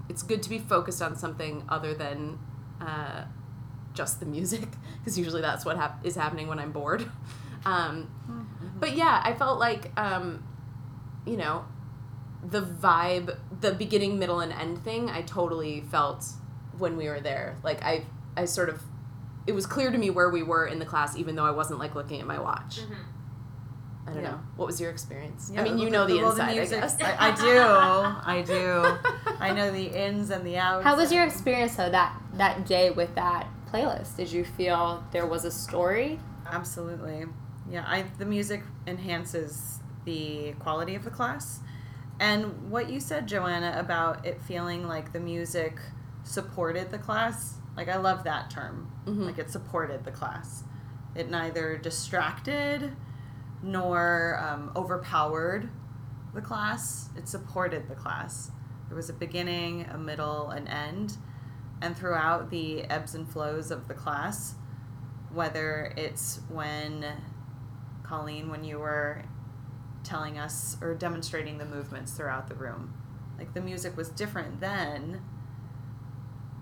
[0.10, 2.40] It's good to be focused on something other than.
[2.82, 3.26] Uh,
[3.94, 4.68] just the music
[5.00, 7.10] because usually that's what hap- is happening when I'm bored.
[7.66, 8.08] Um,
[8.80, 10.42] but yeah, I felt like, um,
[11.26, 11.66] you know,
[12.42, 16.24] the vibe, the beginning, middle, and end thing, I totally felt
[16.78, 17.58] when we were there.
[17.62, 18.06] Like I,
[18.38, 18.82] I sort of,
[19.46, 21.80] it was clear to me where we were in the class, even though I wasn't
[21.80, 22.80] like looking at my watch.
[24.10, 24.32] I don't Yeah.
[24.32, 24.40] know.
[24.56, 25.52] What was your experience?
[25.54, 26.98] Yeah, I mean, you know the, well, inside, music- I guess.
[27.02, 27.60] I, I do.
[27.60, 29.34] I do.
[29.40, 30.84] I know the ins and the outs.
[30.84, 34.18] How was your experience though that that day with that playlist?
[34.18, 36.20] Did you feel there was a story?
[36.48, 37.26] Absolutely.
[37.70, 41.60] Yeah, I the music enhances the quality of the class.
[42.20, 45.78] And what you said, Joanna, about it feeling like the music
[46.24, 48.92] supported the class, like I love that term.
[49.06, 49.26] Mhm.
[49.26, 50.64] Like it supported the class.
[51.16, 52.92] It neither distracted
[53.62, 55.70] nor um, overpowered
[56.34, 57.10] the class.
[57.18, 58.52] It supported the class.
[58.88, 61.18] There was a beginning, a middle, an end.
[61.82, 64.56] And throughout the ebbs and flows of the class,
[65.32, 67.06] whether it's when
[68.04, 69.24] Colleen, when you were
[70.04, 72.94] telling us or demonstrating the movements throughout the room,
[73.38, 75.22] like the music was different then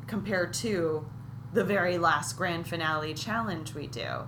[0.05, 1.07] compared to
[1.53, 4.27] the very last grand finale challenge we do.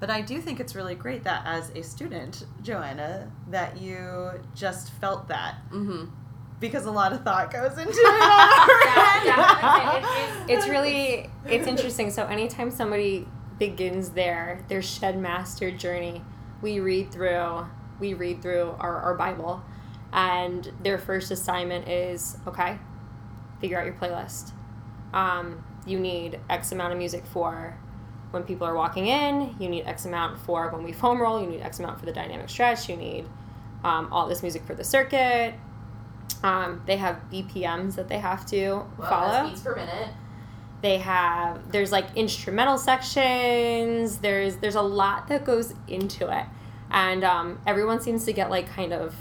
[0.00, 4.92] But I do think it's really great that as a student, Joanna, that you just
[4.92, 6.04] felt that mm-hmm.
[6.60, 7.98] because a lot of thought goes into it.
[10.48, 12.10] It's really it's interesting.
[12.10, 13.26] So anytime somebody
[13.58, 16.22] begins their their shed master journey,
[16.62, 17.66] we read through
[17.98, 19.62] we read through our, our Bible
[20.12, 22.78] and their first assignment is okay,
[23.60, 24.52] figure out your playlist.
[25.12, 27.78] Um, you need X amount of music for
[28.30, 31.46] when people are walking in, you need X amount for when we foam roll, you
[31.48, 33.26] need X amount for the dynamic stretch, you need
[33.84, 35.54] um, all this music for the circuit.
[36.42, 40.10] Um, they have BPMs that they have to follow beats per minute.
[40.82, 46.44] they have there's like instrumental sections there's there's a lot that goes into it
[46.90, 49.16] and um, everyone seems to get like kind of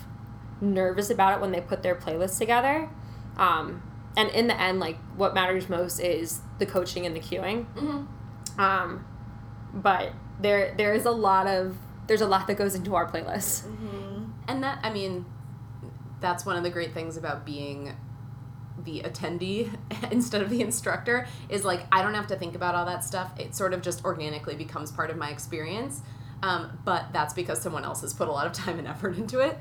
[0.61, 2.87] nervous about it when they put their playlists together
[3.37, 3.81] um,
[4.15, 8.03] and in the end like what matters most is the coaching and the cueing Mm-hmm.
[8.57, 9.05] Um,
[9.73, 11.77] but there there is a lot of
[12.07, 13.63] there's a lot that goes into our playlists
[14.47, 15.25] And that, I mean,
[16.21, 17.95] that's one of the great things about being
[18.83, 19.75] the attendee
[20.11, 23.31] instead of the instructor is like I don't have to think about all that stuff.
[23.37, 26.01] It sort of just organically becomes part of my experience.
[26.43, 29.39] Um, but that's because someone else has put a lot of time and effort into
[29.39, 29.57] it.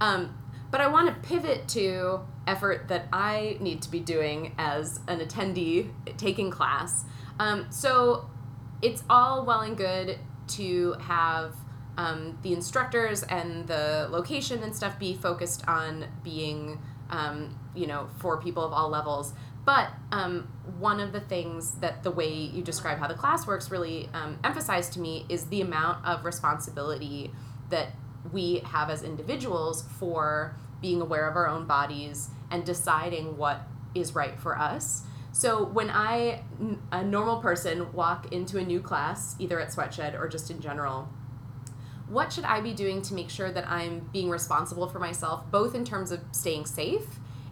[0.00, 0.36] Um,
[0.70, 5.20] but I want to pivot to effort that I need to be doing as an
[5.20, 7.04] attendee taking class.
[7.38, 8.30] Um, so
[8.82, 10.18] it's all well and good
[10.48, 11.54] to have
[11.96, 16.80] um, the instructors and the location and stuff be focused on being,
[17.10, 19.34] um, you know, for people of all levels.
[19.64, 23.70] But um, one of the things that the way you describe how the class works
[23.70, 27.30] really um, emphasized to me is the amount of responsibility
[27.70, 27.88] that
[28.32, 33.60] we have as individuals for being aware of our own bodies and deciding what
[33.94, 35.02] is right for us.
[35.32, 36.42] So when I,
[36.92, 41.08] a normal person, walk into a new class, either at Sweatshed or just in general,
[42.08, 45.74] what should I be doing to make sure that I'm being responsible for myself, both
[45.74, 47.06] in terms of staying safe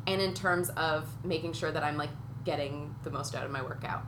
[0.07, 2.11] and in terms of making sure that I'm like
[2.45, 4.05] getting the most out of my workout?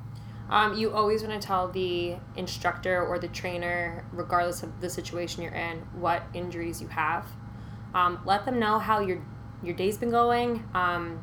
[0.50, 5.42] Um, you always want to tell the instructor or the trainer, regardless of the situation
[5.42, 7.26] you're in, what injuries you have.
[7.94, 9.22] Um, let them know how your
[9.62, 10.62] your day's been going.
[10.74, 11.20] Um,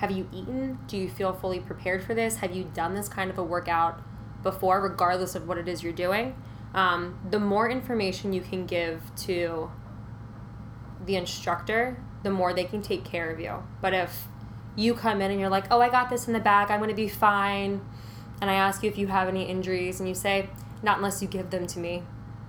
[0.00, 0.78] have you eaten?
[0.86, 2.36] Do you feel fully prepared for this?
[2.36, 4.00] Have you done this kind of a workout
[4.42, 6.34] before, regardless of what it is you're doing?
[6.72, 9.70] Um, the more information you can give to
[11.04, 13.62] the instructor, the more they can take care of you.
[13.82, 14.24] But if
[14.74, 16.88] you come in and you're like, oh, I got this in the bag, I'm going
[16.88, 17.82] to be fine,
[18.40, 20.48] and I ask you if you have any injuries, and you say,
[20.82, 22.04] not unless you give them to me.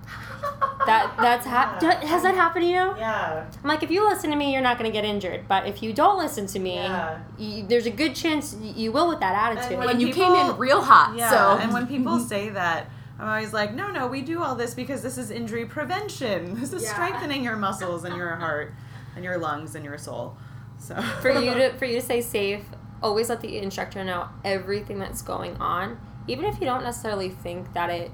[0.86, 2.04] That that's hap- Yeah.
[2.04, 2.94] has that happened to you?
[2.98, 3.44] Yeah.
[3.62, 5.46] I'm like, if you listen to me, you're not going to get injured.
[5.48, 7.18] But if you don't listen to me, Yeah.
[7.38, 9.78] you, there's a good chance you will with that attitude.
[9.78, 12.86] when And you people- came in real hot, Yeah, so and when people say that,
[13.18, 16.54] I'm always like, no, no, we do all this because this is injury prevention.
[16.60, 16.92] This is Yeah.
[16.94, 18.72] strengthening your muscles and your heart
[19.14, 20.36] and your lungs and your soul.
[20.78, 22.64] So for you to for you to stay safe,
[23.02, 27.72] always let the instructor know everything that's going on, even if you don't necessarily think
[27.74, 28.10] that it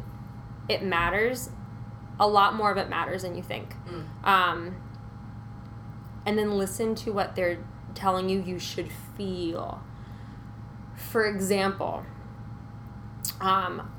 [0.69, 1.49] it matters.
[2.21, 3.75] A lot more of it matters than you think.
[4.25, 4.77] Um,
[6.27, 7.59] and then listen to what they're
[7.95, 9.83] telling you you should feel.
[10.97, 12.05] For example,
[13.41, 13.91] um,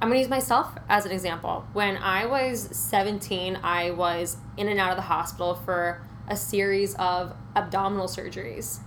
[0.00, 1.66] I'm going to use myself as an example.
[1.72, 6.94] When I was 17, I was in and out of the hospital for a series
[6.96, 8.80] of abdominal surgeries.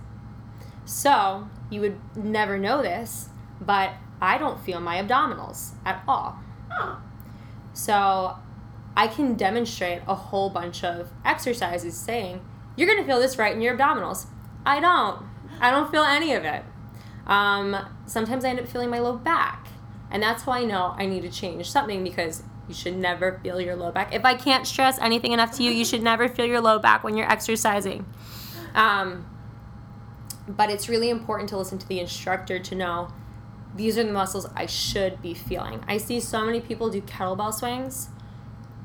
[0.84, 3.28] So, you would never know this,
[3.60, 6.38] but I don't feel my abdominals at all.
[7.72, 8.36] So,
[8.98, 12.40] I can demonstrate a whole bunch of exercises saying,
[12.74, 14.26] you're going to feel this right in your abdominals.
[14.66, 15.24] I don't.
[15.60, 16.64] I don't feel any of it.
[17.24, 17.76] Um,
[18.06, 19.68] sometimes I end up feeling my low back.
[20.10, 23.60] And that's how I know I need to change something because you should never feel
[23.60, 24.12] your low back.
[24.12, 27.04] If I can't stress anything enough to you, you should never feel your low back
[27.04, 28.04] when you're exercising.
[28.74, 29.30] Um,
[30.48, 33.12] but it's really important to listen to the instructor to know
[33.76, 35.84] these are the muscles I should be feeling.
[35.86, 38.08] I see so many people do kettlebell swings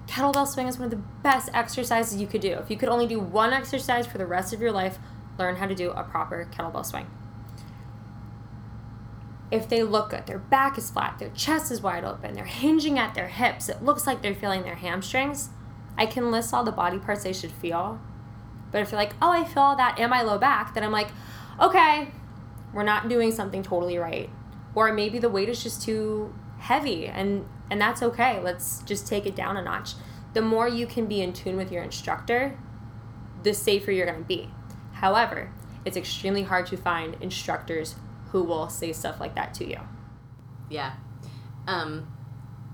[0.08, 2.54] kettlebell swing is one of the best exercises you could do.
[2.54, 4.98] If you could only do one exercise for the rest of your life,
[5.38, 7.08] learn how to do a proper kettlebell swing.
[9.52, 12.98] If they look good, their back is flat, their chest is wide open, they're hinging
[12.98, 15.50] at their hips, it looks like they're feeling their hamstrings,
[15.98, 18.00] I can list all the body parts they should feel.
[18.72, 21.10] But if you're like, oh, I feel that in my low back, then I'm like,
[21.62, 22.08] okay,
[22.74, 24.30] we're not doing something totally right.
[24.74, 26.34] Or maybe the weight is just too
[26.64, 28.40] heavy and and that's okay.
[28.40, 29.94] Let's just take it down a notch.
[30.34, 32.58] The more you can be in tune with your instructor,
[33.44, 34.50] the safer you're going to be.
[34.94, 35.52] However,
[35.86, 37.96] it's extremely hard to find instructors
[38.32, 39.80] who will say stuff like that to you.
[40.70, 40.94] Yeah.
[41.68, 42.08] Um,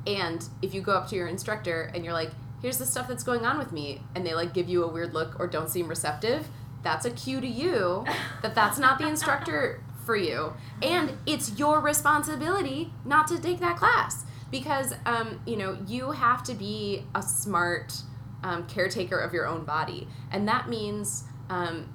[0.05, 2.31] and if you go up to your instructor and you're like,
[2.61, 5.13] here's the stuff that's going on with me, and they like give you a weird
[5.13, 6.47] look or don't seem receptive,
[6.83, 8.05] that's a cue to you
[8.41, 10.53] that that's not the instructor for you.
[10.81, 16.41] And it's your responsibility not to take that class because um, you know you have
[16.45, 17.93] to be a smart
[18.43, 21.93] um, caretaker of your own body, and that means um,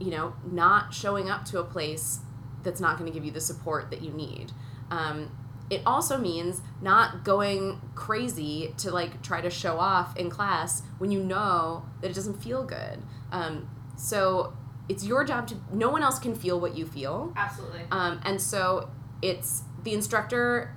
[0.00, 2.18] you know not showing up to a place
[2.64, 4.50] that's not going to give you the support that you need.
[4.90, 5.30] Um,
[5.70, 11.12] it also means not going crazy to like try to show off in class when
[11.12, 13.00] you know that it doesn't feel good.
[13.30, 14.54] Um, so
[14.88, 15.56] it's your job to.
[15.72, 17.32] No one else can feel what you feel.
[17.36, 17.82] Absolutely.
[17.90, 18.90] Um, and so
[19.22, 20.74] it's the instructor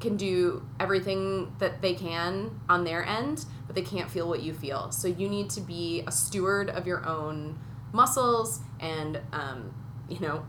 [0.00, 4.52] can do everything that they can on their end, but they can't feel what you
[4.52, 4.92] feel.
[4.92, 7.58] So you need to be a steward of your own
[7.92, 9.74] muscles and, um,
[10.08, 10.46] you know,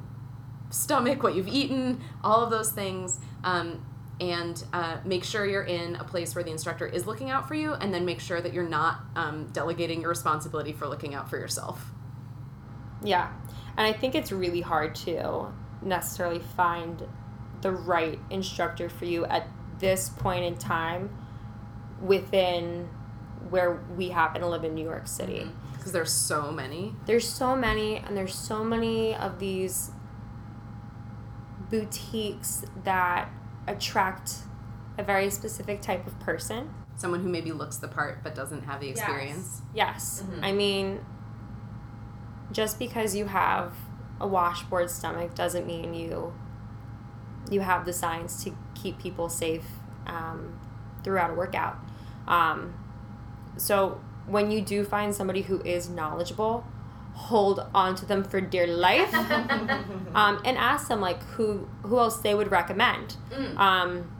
[0.70, 3.20] stomach, what you've eaten, all of those things.
[3.44, 3.84] Um,
[4.20, 7.56] and uh, make sure you're in a place where the instructor is looking out for
[7.56, 11.30] you, and then make sure that you're not um, delegating your responsibility for looking out
[11.30, 11.92] for yourself.
[13.04, 13.32] Yeah.
[13.78, 17.08] And I think it's really hard to necessarily find
[17.62, 19.47] the right instructor for you at
[19.80, 21.10] this point in time
[22.02, 22.89] within
[23.50, 25.50] where we happen to live in New York City.
[25.72, 25.91] Because mm-hmm.
[25.93, 26.93] there's so many.
[27.06, 29.91] There's so many, and there's so many of these
[31.70, 33.30] boutiques that
[33.68, 34.34] attract
[34.97, 36.74] a very specific type of person.
[36.95, 39.62] Someone who maybe looks the part but doesn't have the experience.
[39.74, 40.22] Yes.
[40.22, 40.24] yes.
[40.24, 40.43] Mm-hmm.
[40.43, 41.06] I mean,
[42.52, 43.74] just because you have
[44.20, 46.34] a washboard stomach doesn't mean you
[47.50, 49.66] you have the science to keep people safe
[50.06, 50.60] um,
[51.04, 51.78] throughout a workout.
[52.28, 52.76] Um,
[53.58, 56.64] so when you do find somebody who is knowledgeable,
[57.14, 59.14] hold on to them for dear life,
[60.14, 63.18] um, and ask them like who who else they would recommend.
[63.32, 63.58] Mm.
[63.58, 64.12] Um,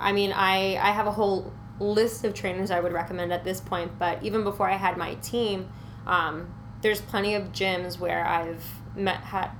[0.00, 3.60] I mean, I I have a whole list of trainers I would recommend at this
[3.60, 5.68] point, but even before I had my team,
[6.06, 6.52] um,
[6.82, 8.64] there's plenty of gyms where I've
[8.96, 9.50] met had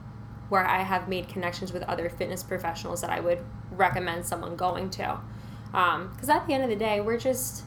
[0.49, 3.38] where I have made connections with other fitness professionals that I would
[3.70, 5.18] recommend someone going to.
[5.66, 7.64] Because um, at the end of the day, we're just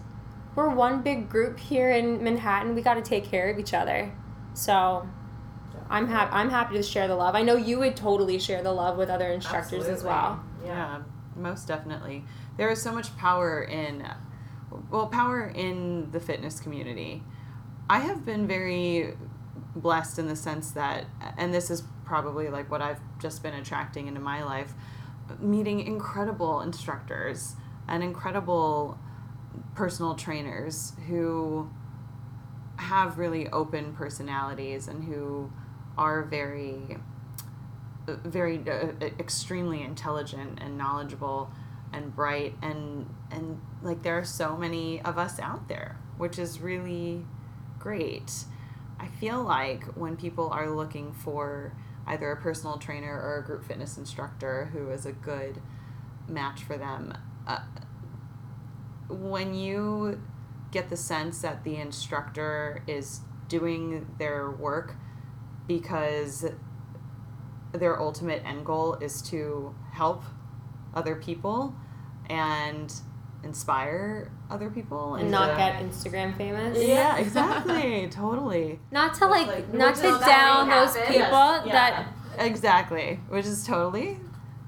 [0.56, 2.76] we're one big group here in Manhattan.
[2.76, 4.12] We got to take care of each other.
[4.54, 5.08] So
[5.90, 6.32] I'm happy.
[6.34, 7.36] I'm happy to share the love.
[7.36, 9.94] I know you would totally share the love with other instructors Absolutely.
[9.94, 10.44] as well.
[10.66, 11.02] Yeah,
[11.36, 12.26] most definitely.
[12.58, 14.08] There is so much power in,
[14.90, 17.24] well, power in the fitness community.
[17.90, 19.14] I have been very
[19.76, 21.06] blessed in the sense that,
[21.38, 24.74] and this is probably like what I've just been attracting into my life,
[25.40, 27.56] meeting incredible instructors
[27.88, 28.98] and incredible
[29.76, 31.70] personal trainers who
[32.78, 35.52] have really open personalities and who
[35.98, 36.98] are very
[38.08, 41.52] very uh, extremely intelligent and knowledgeable
[41.92, 46.62] and bright and and like there are so many of us out there which is
[46.62, 47.26] really
[47.88, 48.44] great.
[49.00, 51.72] I feel like when people are looking for
[52.06, 55.62] either a personal trainer or a group fitness instructor who is a good
[56.28, 57.18] match for them,
[57.48, 57.60] uh,
[59.08, 60.22] when you
[60.70, 64.96] get the sense that the instructor is doing their work
[65.66, 66.46] because
[67.72, 70.26] their ultimate end goal is to help
[70.94, 71.74] other people
[72.30, 73.00] and
[73.48, 76.78] inspire other people and not get Instagram famous.
[76.78, 78.80] Yeah, exactly, totally.
[78.92, 81.64] Not to like, like not to down those people yes.
[81.66, 81.74] yeah.
[81.74, 84.28] that exactly, which is totally, totally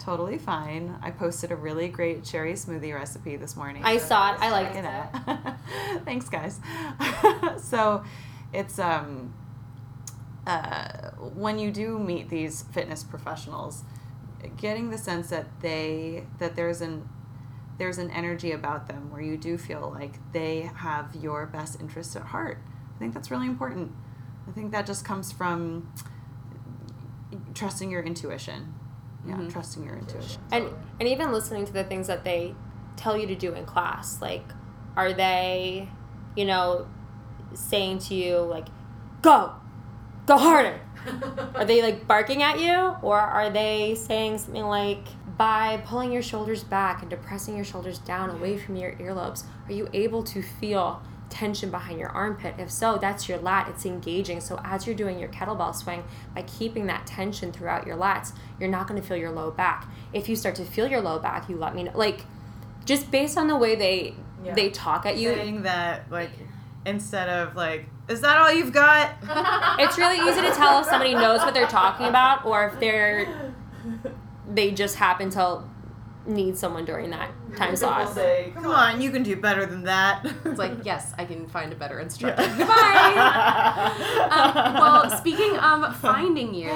[0.09, 0.95] totally fine.
[1.03, 3.83] I posted a really great cherry smoothie recipe this morning.
[3.83, 4.39] I saw it.
[4.39, 6.03] I liked Check it.
[6.05, 6.59] Thanks, guys.
[7.63, 8.03] so,
[8.51, 9.33] it's um,
[10.47, 13.83] uh, when you do meet these fitness professionals,
[14.57, 17.07] getting the sense that they that there's an
[17.79, 22.15] there's an energy about them where you do feel like they have your best interests
[22.15, 22.59] at heart.
[22.95, 23.91] I think that's really important.
[24.47, 25.91] I think that just comes from
[27.53, 28.73] trusting your intuition.
[29.25, 29.51] Yeah, Mhm.
[29.51, 30.41] trusting your intuition.
[30.51, 30.69] and
[30.99, 32.55] and even listening to the things that they
[32.95, 34.45] tell you to do in class like
[34.95, 35.89] are they
[36.37, 36.87] you know
[37.53, 38.67] saying to you like
[39.21, 39.51] go
[40.25, 40.79] go harder
[41.55, 45.05] are they like barking at you or are they saying something like
[45.39, 49.71] by pulling your shoulders back and depressing your shoulders down away from your earlobes are
[49.71, 52.55] you able to feel tension behind your armpit?
[52.57, 53.69] If so that's your lat.
[53.69, 54.41] It's engaging.
[54.41, 56.03] So as you're doing your kettlebell swing
[56.35, 59.87] by keeping that tension throughout your lats you're not going to feel your low back.
[60.11, 61.91] If you start to feel your low back you let me know.
[61.95, 62.25] Like
[62.83, 64.55] just based on the way they Yeah.
[64.55, 65.33] they talk at you.
[65.33, 66.31] Saying that like
[66.85, 69.11] instead of like is that all you've got?
[69.79, 73.53] It's really easy to tell if somebody knows what they're talking about or if they're
[74.49, 75.63] they just happen to
[76.25, 78.13] need someone during that time slot.
[78.13, 81.71] say come on you can do better than that It's like, yes, I can find
[81.71, 82.43] a better instructor.
[82.43, 82.57] Yeah.
[82.57, 84.29] Goodbye.
[84.65, 86.71] um, well, speaking of finding you,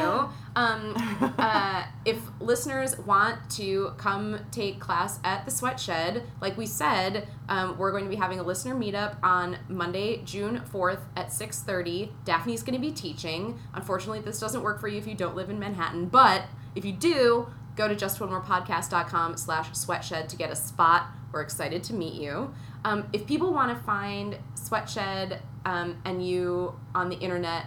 [0.55, 0.93] um,
[1.38, 7.28] uh, if listeners want to come take class at the Sweat Shed, like we said,
[7.49, 11.61] um, we're going to be having a listener meetup on Monday, June fourth at six
[11.61, 12.11] thirty.
[12.26, 13.59] Daphne's going to be teaching.
[13.74, 16.43] Unfortunately, this doesn't work for you if you don't live in Manhattan, but
[16.76, 21.07] if you do, go to justonemorepodcast.com slash sweatshed to get a spot.
[21.32, 22.53] We're excited to meet you.
[22.86, 27.65] Um, if people want to find Sweatshed um, and you on the internet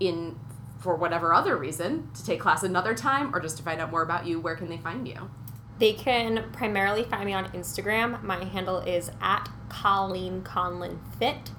[0.00, 0.38] in
[0.80, 4.02] for whatever other reason to take class another time or just to find out more
[4.02, 5.30] about you, where can they find you?
[5.78, 8.22] They can primarily find me on Instagram.
[8.22, 11.50] My handle is at Colleen Conlin Fit.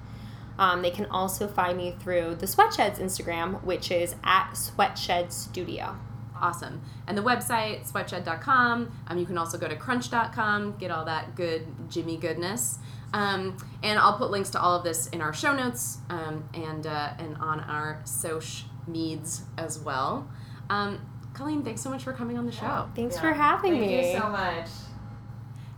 [0.58, 5.96] Um, they can also find me through the Sweatshed's Instagram, which is at Sweatshed Studio.
[6.40, 6.80] Awesome.
[7.06, 8.92] And the website, sweatshed.com.
[9.06, 12.78] Um, you can also go to crunch.com, get all that good Jimmy goodness.
[13.12, 16.86] Um, and I'll put links to all of this in our show notes um, and,
[16.86, 20.28] uh, and on our social meds as well.
[20.68, 21.00] Um,
[21.32, 22.88] Colleen, thanks so much for coming on the show.
[22.94, 24.12] Thanks for having Thank me.
[24.12, 24.68] you so much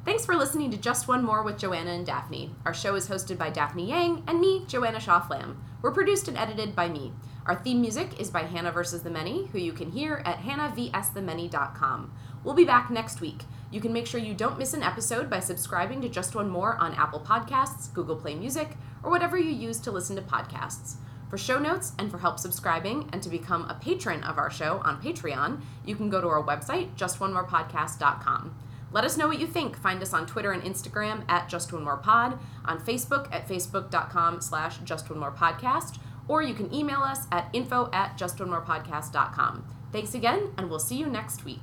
[0.03, 2.55] Thanks for listening to Just One More with Joanna and Daphne.
[2.65, 5.63] Our show is hosted by Daphne Yang and me, Joanna Shaw Flam.
[5.83, 7.13] We're produced and edited by me.
[7.51, 9.03] Our theme music is by Hannah vs.
[9.03, 12.13] the Many, who you can hear at hannahvsthemany.com.
[12.45, 13.43] We'll be back next week.
[13.73, 16.77] You can make sure you don't miss an episode by subscribing to Just One More
[16.77, 20.99] on Apple Podcasts, Google Play Music, or whatever you use to listen to podcasts.
[21.29, 24.81] For show notes and for help subscribing and to become a patron of our show
[24.85, 28.55] on Patreon, you can go to our website, justonemorepodcast.com.
[28.93, 29.77] Let us know what you think.
[29.77, 34.41] Find us on Twitter and Instagram at Just One More Pod, on Facebook at facebook.com
[34.41, 35.99] slash Just One More Podcast,
[36.31, 39.65] or you can email us at info at justonemorepodcast.com.
[39.91, 41.59] Thanks again, and we'll see you next week.